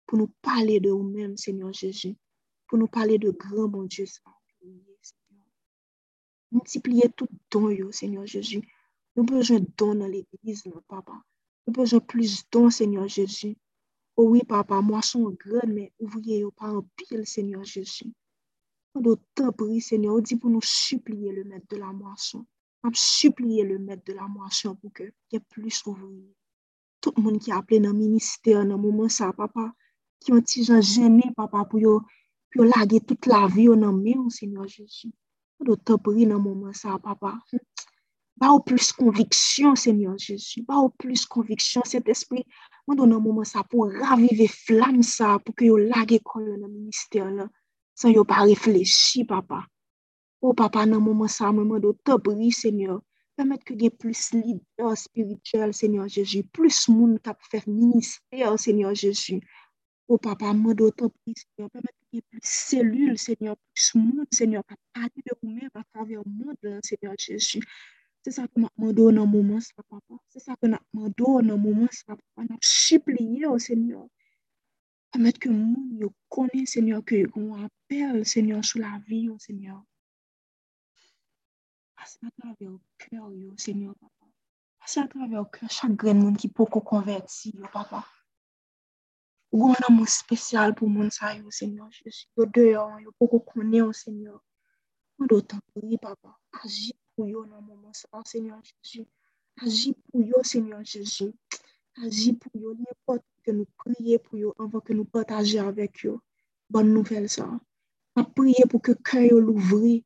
pour 0.06 0.18
nous 0.18 0.32
parler 0.42 0.80
de 0.80 0.90
nous-mêmes, 0.90 1.38
Seigneur 1.38 1.74
Jésus, 1.74 2.16
pour 2.68 2.78
nous 2.78 2.88
parler 2.88 3.18
de 3.18 3.32
grand 3.32 3.68
mon 3.68 3.84
Dieu, 3.84 4.06
Multiplier 6.52 7.10
tout 7.16 7.28
don, 7.52 7.92
Seigneur 7.92 8.26
Jésus. 8.26 8.62
Nous 9.16 9.24
avons 9.24 9.38
besoin 9.38 9.60
de 9.60 9.68
dons 9.78 9.96
dans 9.96 10.08
l'église, 10.08 10.64
papa. 10.88 11.12
Nous 11.12 11.74
avons 11.74 11.82
besoin 11.82 12.00
de 12.00 12.06
plus 12.06 12.44
de 12.44 12.48
dons, 12.52 12.70
Seigneur 12.70 13.08
Jésus. 13.08 13.58
Oh 14.18 14.30
oui, 14.30 14.44
papa, 14.48 14.82
moi 14.82 15.02
son 15.02 15.32
gren, 15.32 15.74
men 15.76 15.90
ouvriye 16.00 16.40
yo 16.40 16.52
pa 16.52 16.70
anpil, 16.72 17.26
Seigneur 17.28 17.66
Jésus. 17.66 18.14
An 18.96 19.04
do 19.04 19.18
te 19.36 19.50
pri, 19.52 19.82
Seigneur, 19.84 20.16
ou 20.16 20.24
di 20.24 20.38
pou 20.40 20.48
nou 20.48 20.64
suppliye 20.64 21.34
le 21.36 21.44
mèd 21.44 21.66
de 21.68 21.80
la 21.82 21.92
moisson. 21.92 22.46
Am 22.88 22.96
suppliye 22.96 23.66
le 23.68 23.76
mèd 23.76 24.06
de 24.08 24.16
la 24.16 24.30
moisson 24.32 24.78
pou 24.80 24.94
ke 24.96 25.10
yè 25.34 25.42
plus 25.52 25.82
ouvriye. 25.84 26.32
Tout 27.04 27.20
moun 27.20 27.42
ki 27.44 27.52
aple 27.52 27.82
nan 27.84 27.98
minister 28.00 28.64
nan 28.64 28.80
mouman 28.80 29.12
sa, 29.12 29.34
papa, 29.36 29.68
ki 30.24 30.32
an 30.38 30.48
ti 30.48 30.64
jan 30.64 30.80
jene, 30.80 31.34
papa, 31.36 31.66
pou 31.68 31.84
yo, 31.84 31.98
pou 32.48 32.64
yo 32.64 32.70
lage 32.72 33.02
tout 33.10 33.28
la 33.28 33.44
vi 33.52 33.68
yo 33.68 33.76
nan 33.76 34.00
mè, 34.00 34.16
Seigneur 34.32 34.70
Jésus. 34.72 35.12
An 35.60 35.68
do 35.68 35.76
te 35.76 36.00
pri 36.08 36.30
nan 36.32 36.40
mouman 36.40 36.72
sa, 36.72 36.96
papa. 37.04 37.36
Ba 38.40 38.56
ou 38.56 38.64
plus 38.64 38.94
konviksyon, 38.96 39.76
Seigneur 39.76 40.16
Jésus. 40.18 40.64
Ba 40.64 40.80
ou 40.80 40.96
plus 41.04 41.28
konviksyon, 41.28 41.84
cet 41.84 42.08
esprit 42.08 42.48
Nous 42.88 42.96
donne 42.96 43.14
un 43.14 43.20
moment 43.20 43.44
pour 43.70 43.92
raviver 43.92 44.48
flamme 44.48 45.02
ça, 45.02 45.40
pour 45.44 45.56
que 45.56 45.66
yo 45.66 45.78
laguer 45.78 46.22
dans 46.24 46.42
le 46.42 46.68
ministère 46.68 47.32
là. 47.32 47.50
San 47.96 48.12
yo 48.12 48.26
pa 48.28 48.44
reflechi, 48.44 49.24
papa. 49.24 49.64
O 50.42 50.54
papa 50.54 50.86
nan 50.86 51.00
mouman 51.00 51.30
sa, 51.32 51.52
mouman 51.56 51.80
do 51.80 51.94
te 52.04 52.18
bri, 52.20 52.52
Seigneur. 52.52 53.00
Permet 53.40 53.64
ke 53.64 53.76
gen 53.80 53.94
plus 53.96 54.34
lider 54.36 54.98
spirituel, 55.00 55.74
Seigneur 55.74 56.10
Jezu. 56.12 56.44
Plus 56.52 56.90
moun 56.92 57.16
tap 57.24 57.40
fè 57.48 57.62
minister, 57.68 58.52
Seigneur 58.60 58.94
Jezu. 58.94 59.40
O 60.12 60.20
papa, 60.20 60.52
mouman 60.52 60.76
do 60.76 60.92
te 60.92 61.08
bri, 61.08 61.38
Seigneur. 61.40 61.72
Permet 61.72 61.96
ke 61.96 62.20
gen 62.20 62.26
plus 62.34 62.52
selul, 62.68 63.16
Seigneur. 63.18 63.56
Plus 63.72 63.88
moun, 63.96 64.28
Seigneur. 64.30 64.68
Pa 64.68 64.76
pati 64.92 65.24
de 65.24 65.40
moumen, 65.40 65.72
pa 65.72 65.88
travè 65.94 66.20
moun, 66.20 66.60
Seigneur 66.84 67.16
Jezu. 67.16 67.64
Se 68.26 68.32
sa 68.32 68.48
ke 68.50 68.58
sa, 68.58 69.82
papa. 69.86 70.16
Se 70.34 70.40
sa 70.42 70.56
ke 70.58 70.66
mouman 70.66 71.14
do 71.14 71.42
nan 71.46 71.62
mouman 71.62 71.92
sa, 71.94 72.18
papa. 72.18 72.58
Seigneur. 73.62 74.10
Permet 75.12 75.38
ke 75.38 75.50
moun 75.54 76.00
yo 76.02 76.10
kone, 76.34 76.66
Seigneur, 76.66 77.04
ke 77.06 77.22
yon 77.22 77.54
apel, 77.68 78.26
Seigneur, 78.26 78.66
sou 78.66 78.82
la 78.82 78.98
vi, 79.06 79.30
Seigneur. 79.38 79.78
Pase 81.94 82.18
a 82.26 82.34
kèr 82.98 83.30
yo, 83.38 83.54
Seigneur, 83.62 83.94
papa. 84.02 84.26
Pase 84.82 84.98
a 85.04 85.08
travè 85.14 85.38
ou 85.38 85.46
kèr 85.46 85.70
chak 85.70 85.94
gren 85.94 86.18
moun 86.24 86.34
ki 86.34 86.50
poko 86.50 86.82
konverti 86.82 87.54
yo, 87.54 87.70
papa. 87.78 88.02
Ou 89.54 89.70
an 89.70 89.86
amou 89.88 90.10
spesyal 90.10 90.74
pou 90.74 90.90
moun 90.90 91.14
sa 91.14 91.38
yo, 91.38 91.54
Seigneur. 91.54 91.94
Yo 92.34 92.50
deyon, 92.58 92.98
yo 93.06 93.14
poko 93.22 93.46
kone 93.54 93.86
yo, 93.86 93.94
Seigneur. 93.94 94.42
Moun 95.16 95.30
do 95.30 95.42
tanpouri, 95.46 96.02
papa. 96.02 96.34
Aji 96.64 96.98
pou 97.16 97.28
yo 97.32 97.46
nan 97.48 97.64
moun 97.64 97.94
sa, 97.96 98.22
Seigneur 98.28 98.62
Jezu. 98.68 99.06
Aji 99.64 99.96
pou 100.08 100.22
yo, 100.22 100.44
Seigneur 100.44 100.84
Jezu. 100.84 101.32
Aji 102.04 102.34
pou 102.40 102.52
yo, 102.60 102.74
nye 102.76 102.96
pot 103.08 103.24
ke 103.44 103.56
nou 103.56 103.68
priye 103.84 104.20
pou 104.20 104.40
yo 104.40 104.52
anvan 104.60 104.84
ke 104.84 104.94
nou 104.98 105.08
potaje 105.08 105.62
avèk 105.64 106.04
yo. 106.08 106.20
Bon 106.70 106.84
nouvel 106.84 107.30
sa. 107.32 107.48
A 108.20 108.24
priye 108.36 108.68
pou 108.72 108.84
ke 108.84 108.98
kèr 109.08 109.30
yo 109.30 109.40
louvri. 109.40 110.02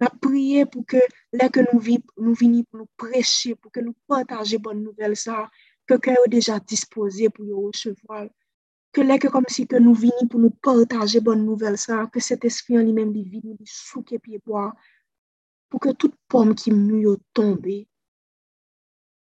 Na 0.00 0.08
priye 0.08 0.64
pou 0.64 0.84
ke 0.88 1.00
lè 1.36 1.46
ke 1.52 1.64
nou 1.66 1.80
vini 1.80 2.62
pou 2.64 2.80
nou 2.80 2.88
preche, 3.00 3.52
pou 3.56 3.72
ke 3.72 3.82
nou 3.84 3.92
pataje 4.08 4.56
bon 4.64 4.78
nouvel 4.80 5.16
sa, 5.22 5.44
ke 5.88 5.98
kè 6.00 6.14
yo 6.16 6.28
deja 6.32 6.56
dispose 6.72 7.28
pou 7.36 7.44
yo 7.48 7.66
recevoal. 7.66 8.30
Ke 8.96 9.04
lè 9.04 9.18
ke 9.22 9.28
kom 9.32 9.44
si 9.52 9.66
ke 9.68 9.80
nou 9.82 9.92
vini 9.92 10.24
pou 10.30 10.40
nou 10.40 10.56
pataje 10.64 11.20
bon 11.24 11.44
nouvel 11.44 11.76
sa, 11.80 12.06
ke 12.12 12.22
set 12.24 12.48
esfri 12.48 12.80
an 12.80 12.88
li 12.88 12.96
men 12.96 13.12
li 13.12 13.26
vini, 13.28 13.52
li 13.58 13.68
souke 13.68 14.16
piye 14.24 14.40
po, 14.40 14.64
pou 15.70 15.80
ke 15.82 15.94
tout 15.94 16.14
pom 16.28 16.50
ki 16.58 16.74
mou 16.74 16.98
yo 16.98 17.14
tombe. 17.36 17.84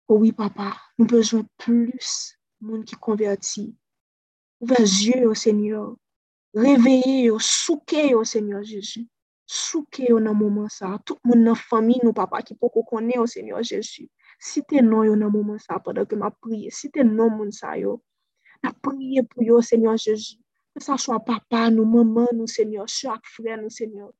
Oh 0.06 0.20
Ouwi 0.20 0.30
papa, 0.30 0.70
nou 0.94 1.08
bezon 1.10 1.42
plus 1.58 2.36
moun 2.62 2.84
ki 2.86 2.94
konverti. 3.02 3.64
Ouve 4.62 4.78
zye 4.86 5.24
yo 5.24 5.32
Senyor, 5.34 5.96
reveye 6.54 7.24
yo, 7.24 7.40
souke 7.42 8.04
yo 8.12 8.22
Senyor 8.22 8.62
Jezu. 8.62 9.02
Souke 9.46 10.06
yo 10.06 10.20
nan 10.22 10.38
mouman 10.38 10.70
sa, 10.70 10.92
tout 11.02 11.18
moun 11.26 11.42
nan 11.42 11.58
fami 11.58 11.98
nou 12.04 12.14
papa 12.14 12.38
ki 12.46 12.54
poko 12.60 12.84
kone 12.86 13.18
yo 13.18 13.26
Senyor 13.26 13.66
Jezu. 13.66 14.06
Site 14.38 14.84
non 14.84 15.08
yo 15.08 15.16
nan 15.18 15.32
mouman 15.34 15.58
sa 15.58 15.80
padan 15.82 16.06
ke 16.06 16.18
ma 16.18 16.30
priye, 16.30 16.70
site 16.70 17.02
non 17.02 17.34
moun 17.34 17.50
sa 17.50 17.74
yo. 17.80 17.98
Na 18.62 18.70
priye 18.70 19.26
pou 19.26 19.42
yo 19.42 19.58
Senyor 19.58 19.98
Jezu. 19.98 20.38
Sa 20.78 20.94
chwa 21.00 21.18
papa 21.24 21.66
nou, 21.72 21.88
maman 21.88 22.30
nou 22.36 22.46
Senyor, 22.46 22.86
chak 22.86 23.26
fre 23.32 23.58
nou 23.58 23.72
Senyor. 23.72 24.12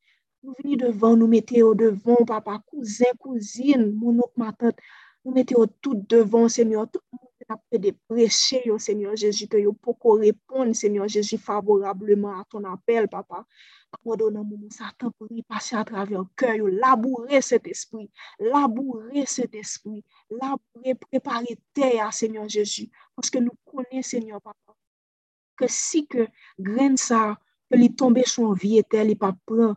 Nou 0.46 0.54
vini 0.62 0.76
devan, 0.78 1.16
nou 1.18 1.26
mette 1.26 1.56
yo 1.58 1.72
devan, 1.74 2.20
papa, 2.26 2.60
kouzen, 2.70 3.16
kouzin, 3.18 3.80
moun 3.98 4.20
ok 4.22 4.36
matant, 4.38 4.82
nou 5.26 5.32
mette 5.34 5.56
yo 5.56 5.64
tout 5.82 6.04
devan, 6.12 6.44
semyon, 6.54 6.86
tout 6.86 7.02
moun 7.10 7.50
apre 7.50 7.80
depreche 7.82 8.60
yo, 8.68 8.76
semyon 8.78 9.16
Jeji, 9.18 9.48
te 9.50 9.58
yo 9.58 9.72
poko 9.82 10.12
repon, 10.20 10.70
semyon 10.78 11.10
Jeji, 11.10 11.34
favorableman 11.42 12.36
a 12.38 12.44
ton 12.52 12.68
apel, 12.70 13.08
papa. 13.10 13.40
Apodo 13.96 14.28
nan 14.30 14.44
moun 14.46 14.70
satan 14.70 15.10
pou 15.16 15.26
li 15.32 15.42
pase 15.50 15.74
a 15.80 15.82
travè 15.88 16.14
an 16.20 16.28
kè 16.38 16.54
yo, 16.60 16.68
laboure 16.70 17.40
set 17.42 17.66
espri, 17.72 18.06
laboure 18.52 19.24
set 19.30 19.56
espri, 19.58 19.98
laboure 20.30 20.94
prepare 21.08 21.56
te 21.74 21.88
ya, 21.96 22.06
semyon 22.14 22.46
Jeji, 22.54 22.84
paske 23.18 23.42
nou 23.42 23.58
konen, 23.66 24.06
semyon, 24.06 24.38
papa, 24.38 24.76
ke 25.58 25.66
si 25.74 26.04
ke 26.06 26.28
gren 26.70 26.94
sa, 26.94 27.32
ke 27.66 27.82
li 27.82 27.90
tombe 27.98 28.22
son 28.30 28.54
vie 28.54 28.84
te, 28.86 29.02
li 29.02 29.18
pa 29.18 29.32
pran, 29.42 29.74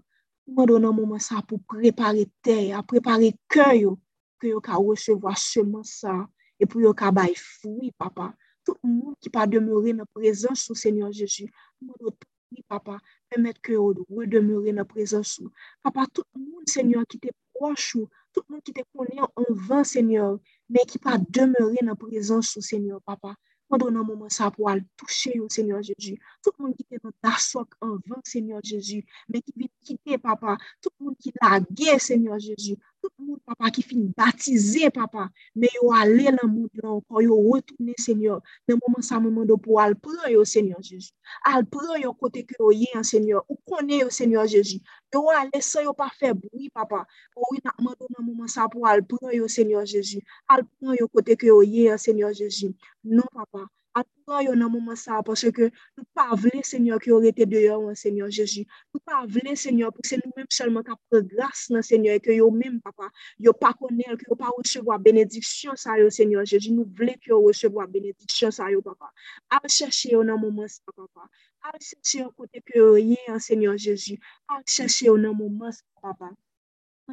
mwado 0.49 0.79
nan 0.81 0.95
moun 0.97 1.21
sa 1.23 1.41
pou 1.45 1.61
prepare 1.69 2.25
te, 2.45 2.71
a 2.75 2.81
prepare 2.83 3.31
kè 3.51 3.69
yo, 3.81 3.97
ke 4.41 4.53
yo 4.53 4.59
ka 4.63 4.79
wesevo 4.81 5.29
a 5.29 5.35
seman 5.37 5.85
sa, 5.87 6.25
e 6.59 6.65
pou 6.65 6.83
yo 6.83 6.93
ka 6.97 7.13
bay 7.15 7.35
fwi 7.37 7.93
Papa. 7.97 8.33
Tout 8.65 8.77
moun 8.83 9.15
ki 9.23 9.31
pa 9.33 9.47
demore 9.49 9.95
nan 9.95 10.09
prezans 10.13 10.65
sou 10.67 10.75
Senyor 10.77 11.13
Jezu, 11.15 11.47
mwado 11.81 12.15
ta. 12.17 12.27
Papa, 12.67 12.99
permettre 13.29 13.61
que 13.61 13.73
vous 13.73 14.25
demeurer 14.25 14.71
dans 14.71 14.77
la 14.77 14.85
présence. 14.85 15.41
Papa, 15.83 16.05
tout 16.13 16.23
le 16.35 16.41
monde, 16.41 16.67
Seigneur, 16.67 17.03
qui 17.07 17.19
te 17.19 17.27
proche, 17.53 17.97
tout 18.33 18.41
le 18.47 18.53
monde 18.53 18.63
qui 18.63 18.73
te 18.73 18.81
connaît 18.95 19.21
en 19.21 19.43
vain, 19.49 19.83
Seigneur, 19.83 20.39
mais 20.69 20.81
qui 20.87 20.97
pas 20.97 21.17
demeurer 21.17 21.77
dans 21.81 21.89
la 21.89 21.95
présence, 21.95 22.57
Seigneur, 22.59 23.01
Papa. 23.03 23.35
Pendant 23.69 23.87
un 23.87 24.03
moment, 24.03 24.29
ça 24.29 24.49
pour 24.51 24.69
aller 24.69 24.83
toucher 24.97 25.39
au 25.39 25.47
Seigneur 25.47 25.81
Jésus. 25.83 26.19
Tout 26.43 26.51
le 26.57 26.65
monde 26.65 26.75
qui 26.75 26.83
était 26.83 26.99
dans 27.03 27.11
ta 27.21 27.37
soc 27.37 27.69
en 27.81 27.97
vain, 28.07 28.19
Seigneur 28.23 28.59
Jésus, 28.63 29.05
mais 29.29 29.41
qui 29.41 29.53
vient 29.55 29.67
quitter, 29.83 30.17
papa. 30.17 30.57
Tout 30.81 30.89
le 30.99 31.05
monde 31.05 31.17
qui 31.17 31.31
l'a 31.41 31.59
guerre, 31.59 32.01
Seigneur 32.01 32.39
Jésus. 32.39 32.77
tout 33.01 33.13
moun 33.19 33.39
papa 33.45 33.69
ki 33.71 33.83
fin 33.83 34.03
batize 34.17 34.89
papa, 34.93 35.29
me 35.55 35.69
yo 35.75 35.91
ale 35.95 36.31
lan 36.35 36.49
moun 36.51 36.69
lan, 36.81 36.99
kon 37.07 37.23
yo 37.23 37.37
wetoune 37.49 37.95
senyor, 37.97 38.41
nan 38.67 38.79
mouman 38.81 39.05
sa 39.05 39.19
mouman 39.23 39.47
do 39.47 39.57
pou 39.57 39.79
al 39.79 39.95
pran 39.95 40.29
yo 40.33 40.43
senyor 40.45 40.81
Jezu, 40.83 41.11
al 41.51 41.65
pran 41.65 42.01
yo 42.03 42.13
kote 42.13 42.43
ki 42.47 42.59
yo 42.59 42.71
ye 42.75 42.91
an 42.99 43.07
senyor, 43.07 43.45
ou 43.47 43.57
konen 43.69 44.03
yo 44.03 44.09
senyor 44.19 44.47
Jezu, 44.51 44.79
yo 45.13 45.23
ale 45.33 45.61
sa 45.65 45.83
yo 45.85 45.93
pa 45.93 46.09
fe 46.19 46.33
broui 46.33 46.69
papa, 46.73 47.05
ou 47.35 47.55
yon 47.57 47.73
akman 47.73 47.95
do 47.99 48.11
nan 48.13 48.25
mouman 48.27 48.51
sa 48.51 48.69
pou 48.71 48.87
al 48.89 49.03
pran 49.07 49.33
yo 49.35 49.47
senyor 49.47 49.87
Jezu, 49.87 50.21
al 50.49 50.65
pran 50.67 50.99
yo 50.99 51.07
kote 51.07 51.39
ki 51.39 51.51
yo 51.53 51.61
ye 51.63 51.89
an 51.93 52.01
senyor 52.01 52.35
Jezu, 52.35 52.73
non 53.03 53.27
papa, 53.33 53.67
atouran 53.93 54.29
non, 54.29 54.45
yo 54.45 54.53
nan 54.55 54.69
mouman 54.71 54.95
sa, 54.95 55.21
pwase 55.25 55.49
ke 55.55 55.69
nou 55.97 56.05
pa 56.13 56.35
vle 56.37 56.61
senyor 56.65 57.01
ki 57.01 57.11
orete 57.15 57.45
deyo 57.49 57.79
an 57.89 57.97
senyor 57.97 58.29
Jeji, 58.29 58.65
nou 58.93 59.01
pa 59.01 59.23
vle 59.25 59.55
senyor 59.57 59.91
pou 59.95 60.05
se 60.05 60.19
nou 60.21 60.31
menm 60.37 60.49
selman 60.53 60.85
ka 60.85 60.95
pregras 61.09 61.65
nan 61.73 61.85
senyor, 61.85 62.19
ke 62.21 62.35
yo 62.37 62.49
menm 62.53 62.77
papa, 62.85 63.09
yo 63.41 63.53
pa 63.57 63.73
konel, 63.73 64.17
ke 64.19 64.29
yo 64.29 64.37
pa 64.39 64.51
resevo 64.53 64.93
a 64.93 64.99
benediksyon 65.01 65.79
sa 65.79 65.97
yo 65.97 66.11
senyor 66.13 66.45
Jeji, 66.45 66.73
nou 66.75 66.85
vle 66.99 67.17
ki 67.17 67.33
yo 67.33 67.41
resevo 67.47 67.81
a 67.81 67.87
benediksyon 67.89 68.53
sa 68.53 68.69
yo 68.69 68.83
papa, 68.85 69.09
al 69.49 69.65
cheshe 69.65 70.13
yo 70.13 70.21
nan 70.23 70.37
mouman 70.41 70.69
sa 70.69 70.85
papa, 70.93 71.25
al 71.65 71.79
cheshe 71.81 72.21
yo 72.21 72.29
kote 72.37 72.61
ke 72.61 72.77
yo 72.77 72.93
ye 73.01 73.17
an 73.33 73.41
senyor 73.41 73.81
Jeji, 73.81 74.19
al 74.49 74.61
cheshe 74.69 75.09
yo 75.09 75.17
nan 75.17 75.33
mouman 75.33 75.73
sa 75.73 75.85
papa, 76.05 76.35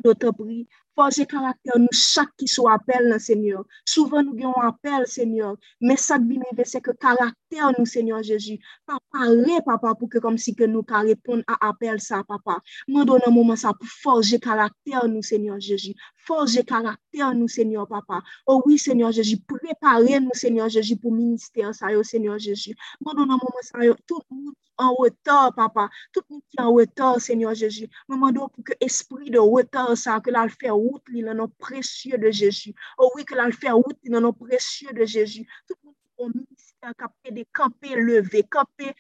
nou 0.05 0.13
te 0.13 0.29
pri, 0.37 0.67
Forje 0.97 1.27
karakter 1.29 1.77
nou 1.77 1.93
chak 1.93 2.31
ki 2.41 2.47
sou 2.49 2.71
apel 2.73 3.11
nan 3.11 3.21
Senyor. 3.21 3.67
Souvan 3.85 4.25
nou 4.25 4.39
gen 4.39 4.55
apel, 4.65 5.05
Senyor. 5.05 5.59
Men 5.85 5.99
sak 6.01 6.25
binive 6.25 6.65
se 6.65 6.81
ke 6.81 6.95
karakter 6.97 7.77
nou, 7.77 7.85
Senyor 7.85 8.25
Jeji. 8.25 8.57
Pa 8.89 8.97
pare, 9.13 9.61
papa, 9.67 9.93
pou 9.93 10.09
ke 10.09 10.23
kom 10.25 10.41
si 10.41 10.57
ke 10.57 10.65
nou 10.65 10.81
ka 10.89 11.05
repon 11.05 11.45
a 11.53 11.59
apel 11.69 12.01
sa, 12.01 12.23
papa. 12.25 12.63
Mwen 12.89 13.05
donan 13.13 13.29
mouman 13.37 13.61
sa 13.61 13.75
pou 13.77 13.93
forje 14.01 14.41
karakter 14.41 15.05
nou, 15.05 15.21
Senyor 15.21 15.61
Jeji. 15.61 15.93
Forje 16.25 16.65
karakter 16.65 17.37
nou, 17.37 17.45
Senyor, 17.45 17.85
papa. 17.93 18.23
Oh 18.49 18.63
oui, 18.65 18.81
Senyor 18.81 19.13
Jeji, 19.13 19.37
prepare 19.45 20.17
nou, 20.25 20.33
Senyor 20.33 20.73
Jeji, 20.73 20.97
pou 20.97 21.13
minister 21.13 21.77
sa 21.77 21.93
yo, 21.93 22.01
Senyor 22.09 22.41
Jeji. 22.41 22.73
Mwen 23.05 23.21
donan 23.21 23.37
mouman 23.37 23.69
sa 23.69 23.85
yo, 23.85 24.01
tout 24.09 24.25
moun 24.33 24.57
an 24.81 24.97
wotor, 24.97 25.53
papa. 25.57 25.91
Tout 26.13 26.25
moun 26.33 26.41
ki 26.49 26.65
an 26.65 26.73
wotor, 26.73 27.21
Senyor 27.21 27.53
Jeji. 27.57 27.93
Mwen 28.09 28.25
mwen 28.25 28.41
do 28.41 28.49
pou 28.49 28.65
ke 28.65 28.81
espri 28.81 29.29
de 29.29 29.45
wotor 29.45 29.93
sa, 30.01 30.17
ke 30.25 30.33
la 30.33 30.49
l 30.49 30.57
fè 30.57 30.73
wotor. 30.73 30.86
route 30.87 31.13
li 31.13 31.23
nan 31.27 31.41
nou 31.43 31.53
presye 31.63 32.19
de 32.23 32.33
Jezu. 32.33 32.73
Ou 32.99 33.13
wik 33.19 33.35
la 33.37 33.51
fè 33.53 33.75
route 33.75 33.99
li 34.03 34.15
nan 34.15 34.27
nou 34.27 34.37
presye 34.47 34.95
de 34.97 35.07
Jezu. 35.07 35.45
Tout 35.67 35.79
moun 35.83 35.97
pou 36.17 36.33
minister 36.33 36.95
kapè 37.03 37.35
de 37.37 37.45
kapè 37.59 37.97
leve, 38.01 38.43
kapè 38.57 38.93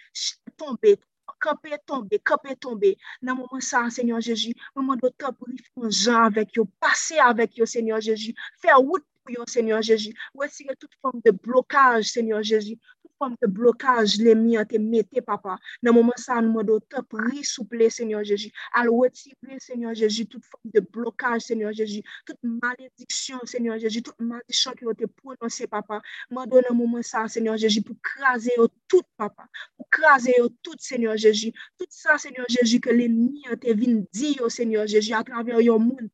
tombe, 0.61 0.96
kapè 1.42 1.81
tombe, 1.88 2.20
kapè 2.31 2.57
tombe. 2.61 2.94
Nan 3.22 3.40
mouman 3.40 3.64
sa, 3.64 3.87
Senyor 3.90 4.25
Jezu, 4.25 4.55
mouman 4.77 5.01
do 5.03 5.12
ta 5.16 5.33
brifon 5.33 5.90
jan 5.90 6.27
avèk 6.29 6.59
yo, 6.59 6.66
pase 6.83 7.20
avèk 7.22 7.61
yo, 7.61 7.68
Senyor 7.68 8.05
Jezu. 8.05 8.35
Fè 8.62 8.75
route 8.77 9.07
pou 9.22 9.35
yo, 9.35 9.46
Senyor 9.51 9.83
Jezu. 9.87 10.12
Ou 10.35 10.44
esire 10.46 10.77
tout 10.81 10.92
form 11.01 11.22
de 11.25 11.33
blokaj, 11.35 12.07
Senyor 12.12 12.44
Jezu. 12.46 12.77
fòm 13.18 13.37
te 13.40 13.48
blokaj 13.50 14.16
le 14.24 14.35
mi 14.38 14.57
an 14.61 14.66
te 14.68 14.79
mette 14.83 15.22
papa. 15.26 15.57
Nan 15.83 15.96
mouman 15.96 16.18
sa 16.20 16.38
an 16.40 16.50
mwen 16.52 16.66
do 16.68 16.79
te 16.81 17.02
pri 17.11 17.44
souple 17.46 17.88
Senyor 17.92 18.24
Jeji. 18.29 18.50
Al 18.79 18.90
woti 18.92 19.35
pri 19.40 19.61
Senyor 19.62 19.96
Jeji, 19.98 20.26
tout 20.31 20.44
fòm 20.50 20.72
de 20.74 20.83
blokaj 20.85 21.40
Senyor 21.48 21.74
Jeji. 21.76 22.02
Tout 22.29 22.38
malediksyon 22.42 23.46
Senyor 23.48 23.81
Jeji, 23.83 24.02
tout 24.07 24.18
malediksyon 24.20 24.76
ki 24.79 24.88
yo 24.88 24.96
te 24.98 25.09
prononse 25.09 25.68
papa. 25.70 26.00
Mwen 26.31 26.50
do 26.50 26.62
nan 26.66 26.76
mouman 26.79 27.07
sa 27.07 27.26
Senyor 27.33 27.61
Jeji 27.62 27.85
pou 27.87 27.96
kraze 28.11 28.52
yo 28.57 28.68
tout 28.90 29.07
papa. 29.16 29.48
Pou 29.76 29.88
kraze 29.98 30.37
yo 30.37 30.50
tout 30.62 30.81
Senyor 30.81 31.16
Jeji. 31.20 31.55
Tout 31.81 31.90
sa 31.90 32.20
Senyor 32.20 32.48
Jeji 32.52 32.81
ke 32.85 32.94
le 32.94 33.09
mi 33.12 33.46
an 33.50 33.61
te 33.61 33.74
vin 33.76 34.05
di 34.12 34.37
yo 34.40 34.52
Senyor 34.52 34.88
Jeji 34.90 35.16
a 35.16 35.24
traver 35.24 35.62
yo 35.64 35.79
moun. 35.79 36.11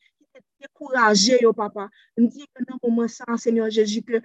décourager, 0.63 1.39
yo 1.43 1.53
papa. 1.53 1.91
Me 2.17 2.27
dit 2.27 2.47
que 2.55 2.65
dans 2.65 2.79
moment 2.83 3.09
ça, 3.09 3.25
Seigneur 3.37 3.71
Jésus, 3.71 4.03
que 4.03 4.21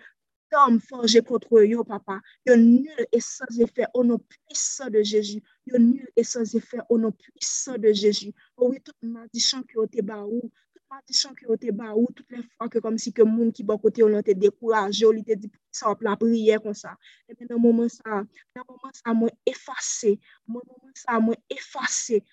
Tam 0.52 0.80
forje 0.80 1.22
kontre 1.28 1.66
yo, 1.68 1.84
papa, 1.84 2.22
yo 2.48 2.56
nul 2.56 3.04
e 3.12 3.20
sans 3.20 3.60
effet 3.60 3.90
o 3.94 4.04
nou 4.08 4.22
pwisan 4.32 4.92
de 4.94 5.04
Jeji. 5.04 5.42
Yo 5.68 5.82
nul 5.82 6.08
e 6.16 6.24
sans 6.24 6.56
effet 6.56 6.84
o 6.88 6.98
nou 6.98 7.12
pwisan 7.12 7.82
de 7.84 7.92
Jeji. 7.94 8.32
Oh 8.56 8.70
Ouwi, 8.70 8.80
tout 8.80 8.96
madishan 9.04 9.66
ki 9.68 9.76
yo 9.76 9.88
te 9.92 10.06
ba 10.06 10.22
ou, 10.24 10.48
tout 10.72 10.86
madishan 10.94 11.36
ki 11.36 11.50
yo 11.50 11.60
te 11.60 11.74
ba 11.76 11.92
ou, 11.92 12.08
tout 12.16 12.24
le 12.32 12.46
fwa 12.46 12.70
ke 12.72 12.80
kom 12.84 12.96
si 13.02 13.12
ke 13.12 13.28
moun 13.28 13.52
ki 13.52 13.68
bon 13.68 13.82
kote 13.84 14.00
yo 14.04 14.08
nou 14.14 14.24
te 14.24 14.38
dekouraje, 14.40 15.04
yo 15.04 15.12
li 15.12 15.26
te 15.28 15.36
di 15.36 15.52
pwisan 15.52 15.92
wap 15.92 16.08
la 16.08 16.16
priye 16.24 16.62
kon 16.64 16.78
sa. 16.78 16.96
Epe 17.28 17.44
nan 17.50 17.60
mouman 17.60 17.92
sa, 17.92 18.24
nan 18.56 18.64
mouman 18.64 18.96
sa 18.96 19.18
mwen 19.18 19.36
efase, 19.52 20.16
nan 20.48 20.64
mouman 20.64 20.96
sa 20.96 21.20
mwen 21.20 21.40
efase, 21.52 22.24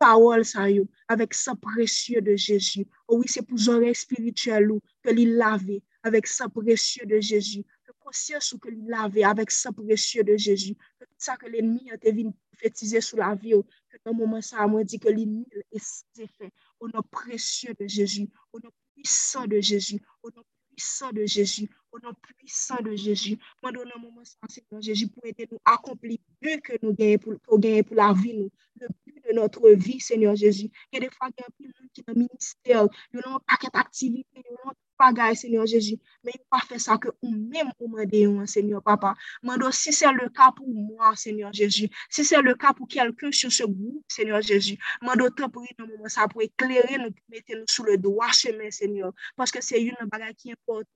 parole 0.00 0.44
ça 0.44 0.64
avec 1.08 1.34
sa 1.34 1.54
précieux 1.54 2.22
de 2.22 2.34
Jésus. 2.34 2.86
Oh 3.06 3.18
oui, 3.18 3.26
c'est 3.28 3.42
pour 3.42 3.58
oreilles 3.68 3.94
spirituelles 3.94 4.70
que 5.02 5.10
l'il 5.10 5.36
lavé, 5.36 5.82
avec 6.02 6.26
sang 6.26 6.48
précieux 6.48 7.06
de 7.06 7.20
Jésus. 7.20 7.64
Que 7.84 7.92
conscience 7.98 8.54
que 8.60 8.68
lavé 8.86 9.24
avec 9.24 9.50
sang 9.50 9.72
précieux 9.72 10.24
de 10.24 10.36
Jésus. 10.36 10.74
Que 10.98 11.04
tout 11.04 11.14
ça 11.18 11.36
que 11.36 11.46
l'ennemi 11.46 11.90
a 11.90 11.94
été 11.94 12.12
venu 12.12 12.32
prophétiser 12.50 13.00
sur 13.00 13.18
la 13.18 13.34
vie, 13.34 13.54
que 13.88 13.96
dans 14.04 14.14
moment 14.14 14.40
ça, 14.40 14.66
moi 14.66 14.84
dit 14.84 14.98
que 14.98 15.08
l'ennemi 15.08 15.46
est 15.72 16.26
fait 16.26 16.52
au 16.78 16.88
nom 16.88 17.02
précieux 17.10 17.74
de 17.78 17.86
Jésus, 17.86 18.28
au 18.52 18.60
nom 18.60 18.70
puissant 18.94 19.46
de 19.46 19.60
Jésus, 19.60 20.00
au 20.22 20.30
nom 20.30 20.42
puissant 20.68 21.12
de 21.12 21.24
Jésus, 21.24 21.68
au 21.92 21.98
nom 22.00 22.12
puissant 22.38 22.80
de 22.82 22.94
Jésus. 22.94 23.38
Moi, 23.62 23.72
donne 23.72 23.90
un 23.94 24.00
moment 24.00 24.22
sans 24.24 24.48
Seigneur 24.48 24.82
Jésus 24.82 25.08
pour 25.08 25.24
aider 25.24 25.48
nous 25.50 25.58
à 25.64 25.74
accomplir 25.74 26.18
le 26.42 26.48
but 26.48 26.62
que 26.62 26.72
nous 26.82 26.94
gagnons 26.94 27.18
pour, 27.18 27.40
pour 27.40 27.58
la 27.94 28.12
vie, 28.12 28.34
nous. 28.34 28.50
Le 28.80 28.88
but 29.06 29.22
de 29.28 29.34
notre 29.34 29.68
vie, 29.70 30.00
Seigneur 30.00 30.34
Jésus. 30.36 30.70
Il 30.92 30.94
y 30.94 30.96
a 30.98 31.00
des 31.00 31.14
fois 31.14 31.28
qu'il 31.28 31.44
y 31.44 31.46
a 31.46 31.50
plus 31.56 31.72
qui 31.92 32.02
dans 32.02 32.12
le 32.14 32.20
ministère, 32.20 32.86
il 33.12 33.20
y 33.20 33.22
a 33.22 33.34
un 33.34 33.38
paquet 33.40 33.68
d'activités, 33.72 34.28
il 34.36 34.42
y 34.42 34.68
a 34.68 34.70
un 34.70 34.72
bagage, 34.98 35.38
Seigneur 35.38 35.66
Jésus. 35.66 35.98
Mais 36.24 36.32
il 36.34 36.40
pas 36.50 36.60
fait 36.60 36.78
ça 36.78 36.96
que 36.98 37.08
nous-mêmes, 37.22 37.72
nous 37.80 38.04
demandons, 38.04 38.46
Seigneur 38.46 38.82
Papa. 38.82 39.14
Mando, 39.42 39.70
si 39.70 39.92
c'est 39.92 40.12
le 40.12 40.28
cas 40.28 40.52
pour 40.52 40.68
moi, 40.68 41.14
Seigneur 41.16 41.52
Jésus, 41.52 41.88
si 42.08 42.24
c'est 42.24 42.40
le 42.40 42.54
cas 42.54 42.72
pour 42.72 42.88
quelqu'un 42.88 43.32
sur 43.32 43.52
ce 43.52 43.64
groupe, 43.64 44.04
Seigneur 44.08 44.40
Jésus, 44.40 44.78
mando, 45.02 45.28
te 45.30 45.46
prie 45.48 45.68
dans 45.78 45.86
moment 45.86 46.08
ça 46.08 46.28
pour 46.28 46.42
éclairer 46.42 46.98
nous, 46.98 47.10
pour 47.10 47.24
mettre 47.30 47.52
nous 47.56 47.64
sous 47.68 47.84
le 47.84 47.98
doigt 47.98 48.32
chemin, 48.32 48.70
Seigneur. 48.70 49.12
Parce 49.36 49.50
que 49.50 49.62
c'est 49.62 49.82
une 49.82 49.96
bagage 50.10 50.34
qui 50.36 50.50
est 50.50 50.52
importante 50.52 50.86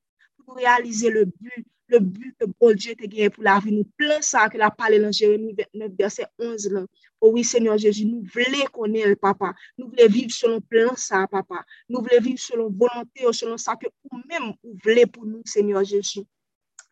pou 0.45 0.61
realize 0.61 1.11
le 1.11 1.25
but, 1.27 1.65
le 1.93 2.01
but 2.01 2.37
ke 2.41 2.49
bon 2.53 2.77
Diyo 2.79 2.95
te 3.01 3.09
genye 3.09 3.33
pou 3.35 3.45
la 3.47 3.57
vi 3.65 3.75
nou. 3.75 3.89
Ple 3.99 4.21
sa 4.25 4.47
ke 4.53 4.61
la 4.61 4.71
pale 4.73 5.01
lan 5.03 5.15
Jeremie 5.17 5.57
29 5.59 5.97
verset 5.99 6.31
11 6.43 6.71
lan. 6.77 6.87
Ouwi, 7.25 7.43
Seigneur 7.45 7.79
Jésus, 7.79 8.05
nou 8.05 8.21
vle 8.35 8.67
konel, 8.75 9.15
papa. 9.17 9.55
Nou 9.81 9.89
vle 9.89 10.11
viv 10.13 10.29
selon 10.35 10.61
plan 10.69 10.93
sa, 11.01 11.23
papa. 11.33 11.63
Nou 11.89 12.05
vle 12.05 12.21
viv 12.21 12.37
selon 12.43 12.69
volante 12.69 13.25
ou 13.25 13.33
selon 13.33 13.57
sa 13.61 13.79
ke 13.81 13.89
ou 14.11 14.21
mèm 14.29 14.51
ou 14.53 14.77
vle 14.85 15.07
pou 15.09 15.25
nou, 15.25 15.41
Seigneur 15.49 15.87
Jésus. 15.89 16.27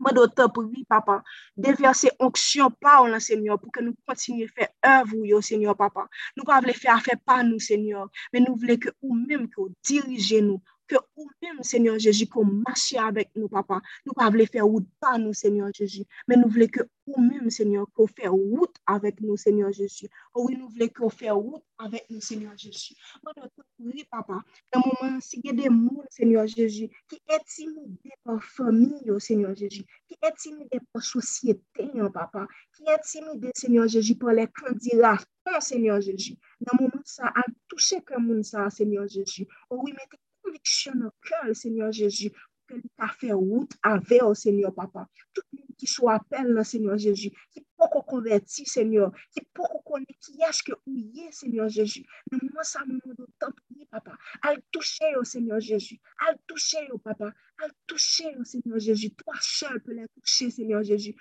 Mwen 0.03 0.17
do 0.17 0.25
te 0.27 0.47
pou 0.51 0.67
vi, 0.67 0.87
papa, 0.89 1.19
deverse 1.67 2.11
onksyon 2.25 2.73
pa 2.83 2.97
ou 3.03 3.11
nan, 3.13 3.23
senyor, 3.23 3.61
pou 3.61 3.71
ke 3.75 3.85
nou 3.85 3.95
kontinye 4.09 4.49
fè 4.51 4.71
ev 4.89 5.13
ou 5.15 5.29
yo, 5.29 5.43
senyor, 5.45 5.77
papa. 5.79 6.09
Nou 6.39 6.49
pa 6.49 6.63
vle 6.65 6.75
fè 6.75 6.91
a 6.91 6.97
fè 7.05 7.19
pa 7.21 7.43
nou, 7.47 7.61
senyor, 7.63 8.09
men 8.33 8.49
nou 8.49 8.57
vle 8.59 8.79
ke 8.83 8.91
ou 9.05 9.15
mèm 9.15 9.45
ki 9.53 9.61
ou 9.63 9.69
dirije 9.87 10.41
nou, 10.49 10.59
que 10.93 10.99
nous-mêmes, 11.17 11.63
Seigneur 11.63 11.99
Jésus, 11.99 12.27
qu'on 12.27 12.45
marche 12.45 12.95
avec 12.95 13.31
nous, 13.35 13.49
papa. 13.49 13.81
Nous 14.05 14.13
ne 14.17 14.31
voulons 14.31 14.45
pas 14.45 14.53
faire 14.53 14.67
route 14.67 14.89
par 15.01 15.19
nous, 15.19 15.33
Seigneur 15.33 15.71
Jésus, 15.73 16.05
mais 16.29 16.37
nous 16.37 16.49
voulons 16.49 16.67
que 16.67 16.81
nous-mêmes, 17.07 17.51
Seigneur, 17.51 17.87
qu'on 17.95 18.07
fasse 18.07 18.29
route 18.29 18.77
avec 18.87 19.21
nous, 19.21 19.37
Seigneur 19.37 19.73
Jésus. 19.73 20.09
Oh 20.35 20.47
oui, 20.47 20.57
nous 20.57 20.69
voulons 20.69 20.89
qu'on 20.89 21.09
fasse 21.09 21.31
route 21.31 21.65
avec 21.79 22.07
nous, 22.11 22.21
Seigneur 22.21 22.57
Jésus. 22.57 22.95
Moi, 23.23 23.33
oui, 23.79 24.05
papa, 24.11 24.43
dans 24.73 24.83
le 24.85 25.07
moment, 25.07 25.21
s'il 25.21 25.41
y 25.45 25.51
a 25.51 25.53
des 25.53 25.69
mots, 25.69 26.05
Seigneur 26.11 26.47
Jésus, 26.47 26.89
qui 27.09 27.21
intimident 27.29 27.97
par 28.25 28.43
famille, 28.45 29.11
oh 29.11 29.19
Seigneur 29.19 29.55
Jésus, 29.55 29.85
qui 30.07 30.17
intimident 30.23 30.69
par 30.93 31.03
société, 31.03 31.91
oh 31.95 32.11
papa, 32.11 32.47
qui 32.77 32.85
intimident, 32.89 33.51
Seigneur 33.55 33.89
Jésus, 33.89 34.17
par 34.17 34.35
les 34.35 34.47
candidats, 34.47 35.19
Seigneur 35.61 36.01
Jésus. 36.01 36.37
Dans 36.61 36.77
le 36.79 36.85
moment, 36.85 37.03
ça 37.05 37.27
a 37.27 37.43
touché 37.69 38.01
comme 38.03 38.43
ça, 38.43 38.69
Seigneur 38.71 39.09
Jésus. 39.09 39.47
Oh 39.71 39.81
oui, 39.83 39.93
mettez 39.93 40.19
connexion 40.53 40.93
au 41.07 41.11
cœur, 41.27 41.57
Seigneur 41.57 41.93
Jésus, 41.93 42.31
que 42.67 42.75
nous 42.75 42.83
avons 42.99 43.13
fait 43.13 43.33
route 43.33 43.73
avec, 43.83 44.23
au 44.23 44.35
Seigneur 44.35 44.75
Papa. 44.75 45.09
Tout 45.35 45.43
le 45.53 45.59
monde 45.59 45.77
qui 45.77 45.87
se 45.87 46.05
appelle, 46.07 46.65
Seigneur 46.65 46.97
Jésus, 46.99 47.31
qui 47.51 47.61
peut 47.61 47.85
convertir, 48.07 48.67
Seigneur, 48.67 49.13
qui 49.33 49.41
peut 49.53 49.63
connaître 49.85 50.19
qui 50.21 50.41
est-ce 50.43 50.63
que 50.63 50.73
vous 50.87 51.21
êtes, 51.27 51.33
Seigneur 51.33 51.69
Jésus. 51.69 52.05
Nous 52.31 52.39
sommes 52.63 52.99
de 53.05 53.27
temps 53.39 53.49
Papa. 53.91 54.17
À 54.43 54.55
toucher, 54.71 55.17
au 55.19 55.25
Seigneur 55.25 55.61
Jésus. 55.61 56.01
À 56.27 56.35
toucher, 56.47 56.91
au 56.93 56.99
Papa. 56.99 57.33
À 57.63 57.67
toucher, 57.87 58.37
au 58.39 58.45
Seigneur 58.45 58.79
Jésus. 58.79 59.11
Toi 59.11 59.35
seul 59.41 59.81
peux 59.83 59.93
la 59.93 60.07
toucher, 60.09 60.51
Seigneur 60.51 60.83
Jésus. 60.83 61.15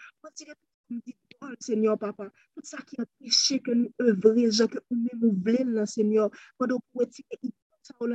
Seigneur 1.59 1.97
papa, 1.97 2.29
tout 2.53 2.65
sa 2.67 2.81
ki 2.85 2.99
an 3.01 3.07
peche 3.17 3.57
ke 3.65 3.73
nou 3.77 4.09
evre, 4.11 4.43
jan 4.57 4.69
ke 4.71 4.81
ou 4.91 4.97
men 4.97 5.17
mou 5.21 5.33
vlen 5.45 5.71
lan, 5.77 5.87
Seigneur, 5.89 6.29
kwa 6.57 6.67
do 6.69 6.77
pou 6.91 7.05
etike 7.05 7.39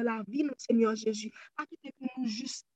la 0.02 0.22
vie, 0.26 0.44
notre 0.44 0.60
Seigneur 0.60 0.94
Jésus. 0.94 1.30
Pas 1.56 1.64
que 1.66 1.76
nous 2.16 2.26
juste 2.26 2.66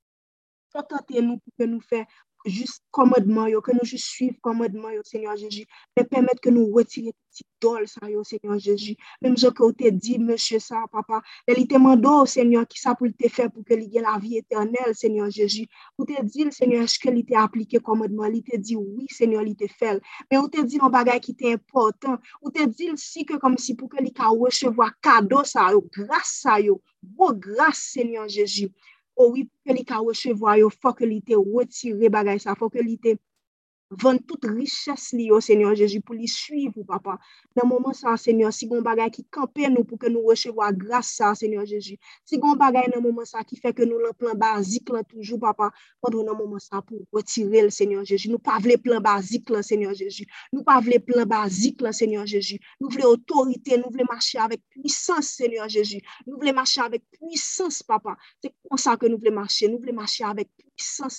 contenter 0.73 1.21
nous 1.21 1.37
pour 1.37 1.53
que 1.57 1.63
nous 1.65 1.81
fassions 1.81 2.05
juste 2.45 2.83
commodement, 2.91 3.45
que 3.61 3.71
nous 3.71 3.83
juste 3.83 4.05
suivons 4.05 4.37
commodement, 4.41 4.89
Seigneur 5.03 5.35
Jésus. 5.35 5.65
Mais 5.97 6.03
permettre 6.03 6.41
que 6.41 6.49
nous 6.49 6.71
retirions 6.71 7.13
tout 7.37 7.43
dol, 7.61 7.87
ça, 7.87 8.01
Seigneur 8.23 8.59
Jésus. 8.59 8.95
Même 9.21 9.37
ce 9.37 9.47
que 9.47 9.71
te 9.71 9.89
dit, 9.89 10.19
monsieur, 10.19 10.59
ça, 10.59 10.83
papa, 10.91 11.21
il 11.47 11.67
te 11.67 11.73
demande, 11.73 12.27
Seigneur, 12.27 12.67
qui 12.67 12.79
ça 12.79 12.95
pour 12.95 13.07
te 13.17 13.29
faire 13.29 13.51
pour 13.51 13.63
que 13.63 13.73
y 13.73 13.97
ait 13.97 14.01
la 14.01 14.17
vie 14.19 14.37
éternelle, 14.37 14.93
Seigneur 14.93 15.29
Jésus. 15.29 15.67
Ou 15.97 16.05
te 16.05 16.21
dit, 16.23 16.51
Seigneur, 16.51 16.83
est-ce 16.83 16.99
que 16.99 17.09
il 17.09 17.25
t'a 17.25 17.43
appliqué 17.43 17.79
commodement? 17.79 18.25
Il 18.25 18.43
te 18.43 18.57
dit, 18.57 18.75
oui, 18.75 19.05
Seigneur, 19.09 19.43
il 19.43 19.55
te 19.55 19.67
fait. 19.67 20.01
Mais 20.29 20.37
ou 20.37 20.47
te 20.47 20.61
dit, 20.61 20.77
non, 20.77 20.85
un 20.85 20.89
bagage 20.89 21.21
qui 21.21 21.35
t'est 21.35 21.53
important. 21.53 22.17
Ou 22.41 22.49
te 22.49 22.65
dit, 22.65 22.89
si 22.95 23.25
que 23.25 23.35
comme 23.35 23.57
si 23.57 23.75
pour 23.75 23.89
que 23.89 24.01
l'il 24.01 24.13
recevoir 24.17 24.91
cadeau, 25.01 25.43
ça, 25.43 25.69
grâce, 25.93 26.39
ça, 26.41 26.57
beau 27.01 27.33
grâce, 27.33 27.91
Seigneur 27.93 28.27
Jésus. 28.27 28.71
ou 29.17 29.33
wip 29.35 29.49
ke 29.65 29.73
li 29.75 29.83
ka 29.87 30.01
wechevoy 30.05 30.61
yo, 30.61 30.69
fok 30.69 31.01
ke 31.01 31.09
li 31.09 31.21
te 31.25 31.35
wotire 31.37 32.09
bagay 32.13 32.39
sa, 32.39 32.55
fok 32.59 32.73
ke 32.77 32.85
li 32.85 32.97
te 32.97 33.15
Van 33.99 34.17
tout 34.23 34.39
riches 34.47 35.11
li 35.11 35.25
yo, 35.27 35.41
Seigneur 35.43 35.75
Jezu, 35.75 35.99
pou 36.07 36.15
li 36.15 36.27
suiv 36.31 36.77
ou 36.79 36.85
papa. 36.87 37.17
Nan 37.59 37.67
mouman 37.67 37.91
sa, 37.97 38.13
Seigneur, 38.15 38.53
si 38.55 38.69
gon 38.69 38.85
bagay 38.85 39.09
ki 39.11 39.25
kampe 39.35 39.67
nou 39.67 39.83
pou 39.83 39.99
ke 39.99 40.07
nou 40.07 40.31
rechevo 40.31 40.63
a 40.63 40.69
grasa 40.71 41.11
sa, 41.11 41.31
Seigneur 41.35 41.65
Jezu. 41.67 41.97
Si 42.23 42.39
gon 42.39 42.55
bagay 42.59 42.87
nan 42.93 43.03
mouman 43.03 43.27
sa 43.27 43.43
ki 43.43 43.59
fe 43.59 43.73
ke 43.75 43.83
nou 43.89 43.99
lan 43.99 44.15
plan 44.15 44.39
bazik 44.39 44.93
lan 44.95 45.03
toujou, 45.09 45.41
papa, 45.43 45.67
padre 45.99 46.23
nan 46.23 46.39
mouman 46.39 46.63
sa 46.63 46.79
pou 46.79 47.03
retire 47.17 47.65
l, 47.65 47.73
Seigneur 47.75 48.07
Jezu. 48.07 48.31
Nou 48.31 48.39
pa 48.39 48.61
vle 48.63 48.79
plan 48.79 49.03
bazik 49.03 49.51
lan, 49.51 49.67
Seigneur 49.67 49.91
Jezu. 49.99 50.23
Nou 50.55 50.63
pa 50.63 50.79
vle 50.79 51.01
plan 51.03 51.27
bazik 51.27 51.83
lan, 51.83 51.91
Seigneur 51.91 52.23
Jezu. 52.31 52.61
Nou 52.79 52.95
vle 52.95 53.11
otorite, 53.11 53.75
nou 53.81 53.91
vle 53.91 54.07
marche 54.07 54.39
avèk 54.39 54.63
puissance, 54.77 55.35
Seigneur 55.35 55.67
Jezu. 55.67 55.99
Nou 56.29 56.39
vle 56.39 56.55
marche 56.55 56.79
avèk 56.79 57.03
puissance, 57.19 57.83
papa. 57.83 58.15
Se 58.39 58.55
kon 58.55 58.79
sa 58.79 58.95
ke 58.95 59.11
nou 59.11 59.19
vle 59.19 59.35
marche, 59.35 59.67
nou 59.67 59.83
vle 59.83 59.99
marche 59.99 60.23
avèk 60.23 60.47
puissance. 60.47 60.70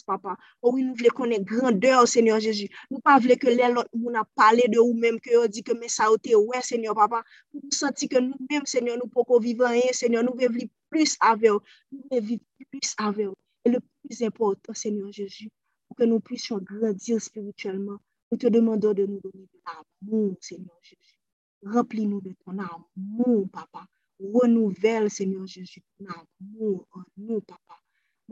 Papa. 0.07 0.37
Oh 0.63 0.73
oui, 0.75 0.83
nous 0.85 0.95
voulons 0.95 1.15
connaître 1.15 1.45
grandeur, 1.45 2.07
Seigneur 2.09 2.41
Jésus. 2.41 2.69
Nou 2.91 3.01
pa 3.05 3.19
vle 3.23 3.37
ke 3.41 3.51
lè 3.53 3.69
lòt 3.73 3.89
moun 3.95 4.17
ap 4.21 4.31
pale 4.39 4.67
de 4.73 4.81
ou 4.83 4.95
mèm 4.95 5.19
ke 5.23 5.33
yo 5.35 5.47
di 5.47 5.63
ke 5.67 5.77
mè 5.79 5.89
sa 5.89 6.11
ote 6.13 6.35
wè, 6.35 6.63
Seigneur 6.63 6.95
Papa. 6.99 7.23
Nou 7.55 7.75
senti 7.77 8.09
ke 8.13 8.21
nou 8.21 8.39
mèm, 8.51 8.67
Seigneur, 8.67 8.99
nou 9.01 9.11
poko 9.13 9.41
vivan 9.43 9.77
yè, 9.79 9.93
Seigneur, 9.97 10.25
nou 10.27 10.39
ve 10.39 10.51
vli 10.53 10.69
plus 10.93 11.17
avè 11.21 11.53
ou. 11.55 11.63
Nou 11.95 12.09
ve 12.13 12.21
vli 12.21 12.41
plus 12.71 12.95
avè 12.99 13.29
ou. 13.31 13.37
Et 13.65 13.71
le 13.71 13.81
plus 14.03 14.23
important, 14.23 14.75
Seigneur 14.75 15.13
Jésus, 15.13 15.51
pou 15.87 15.99
ke 16.01 16.09
nou 16.09 16.21
pwisyon 16.21 16.65
grandir 16.67 17.21
spirituellement, 17.23 18.01
nou 18.31 18.41
te 18.43 18.51
demandò 18.51 18.95
de 18.97 19.07
nou 19.07 19.21
doni 19.23 19.47
de 19.47 19.61
l'amour, 19.67 20.37
Seigneur 20.41 20.79
Jésus. 20.83 21.19
Rempli 21.63 22.09
nou 22.09 22.21
de 22.21 22.35
ton 22.43 22.59
amour, 22.59 23.49
Papa. 23.53 23.87
Renouvelle, 24.19 25.11
Seigneur 25.11 25.47
Jésus, 25.47 25.83
ton 25.99 26.11
amour 26.11 26.87
en 26.93 27.05
nou, 27.17 27.41
Papa. 27.41 27.82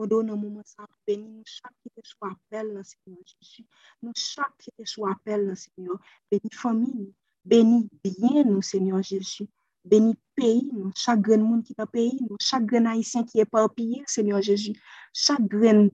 Mwen 0.00 0.08
do 0.08 0.22
nan 0.22 0.38
mouman 0.40 0.64
sa 0.64 0.86
beni, 1.04 1.28
nou 1.28 1.44
chak 1.44 1.74
ki 1.84 1.90
te 1.92 2.00
sou 2.08 2.24
apel 2.24 2.70
nan 2.72 2.84
Senyor 2.88 3.20
Jésus. 3.20 3.66
Nou 4.00 4.16
chak 4.16 4.54
ki 4.56 4.70
te 4.72 4.86
sou 4.88 5.04
apel 5.04 5.42
nan 5.44 5.58
Senyor. 5.60 5.98
Beni 6.32 6.48
fami 6.56 6.86
nou, 6.88 7.10
beni 7.44 7.82
byen 8.00 8.48
nou 8.48 8.64
Senyor 8.64 9.02
Jésus. 9.04 9.44
Beni 9.84 10.14
peyi 10.40 10.62
nou, 10.70 10.88
chak 10.96 11.20
gren 11.26 11.44
moun 11.44 11.60
ki 11.66 11.76
ta 11.76 11.84
peyi 11.84 12.14
nou, 12.16 12.38
chak 12.40 12.64
gren 12.70 12.88
haisyen 12.88 13.26
ki 13.28 13.42
e 13.44 13.46
parpiye 13.56 14.00
Senyor 14.08 14.40
Jésus. 14.46 14.78
Chak 15.12 15.44
gren 15.52 15.90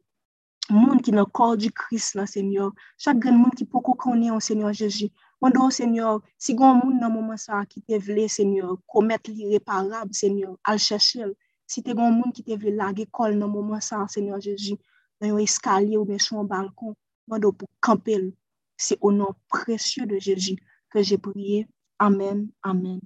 moun 0.70 1.02
ki 1.02 1.16
nan 1.16 1.26
kor 1.34 1.56
di 1.58 1.72
kris 1.74 2.12
nan 2.14 2.30
Senyor. 2.30 2.70
Chak 3.02 3.18
gren 3.24 3.40
moun 3.40 3.58
ki 3.58 3.66
poko 3.72 3.96
kone 4.04 4.30
an 4.30 4.38
Senyor 4.50 4.70
Jésus. 4.84 5.10
Mwen 5.42 5.56
do, 5.58 5.66
Senyor, 5.74 6.22
si 6.38 6.54
gon 6.54 6.78
moun 6.78 7.02
nan 7.02 7.10
mouman 7.16 7.42
sa 7.42 7.64
ki 7.66 7.82
te 7.82 7.98
vle 8.06 8.28
Senyor, 8.30 8.78
komet 8.86 9.26
li 9.34 9.50
reparab 9.56 10.14
Senyor, 10.14 10.54
al 10.62 10.78
chachel. 10.78 11.34
Si 11.66 11.82
te 11.82 11.94
gon 11.98 12.14
moun 12.14 12.32
ki 12.34 12.44
te 12.46 12.56
vle 12.60 12.72
lage 12.80 13.06
kol 13.18 13.34
nan 13.38 13.50
mouman 13.50 13.82
sa 13.82 14.02
an 14.04 14.10
Senyor 14.12 14.42
Jeji, 14.44 14.76
nan 15.20 15.32
yon 15.32 15.42
eskalye 15.42 15.98
ou 15.98 16.06
men 16.08 16.22
sou 16.22 16.40
an 16.42 16.50
balkon, 16.50 16.94
mwado 17.26 17.52
pou 17.52 17.70
kampel. 17.82 18.30
Se 18.78 18.98
o 19.00 19.10
nan 19.10 19.34
presye 19.50 20.06
de 20.06 20.20
Jeji 20.22 20.56
ke 20.92 21.02
je 21.02 21.18
priye. 21.18 21.64
Amen, 21.98 22.52
amen, 22.62 23.00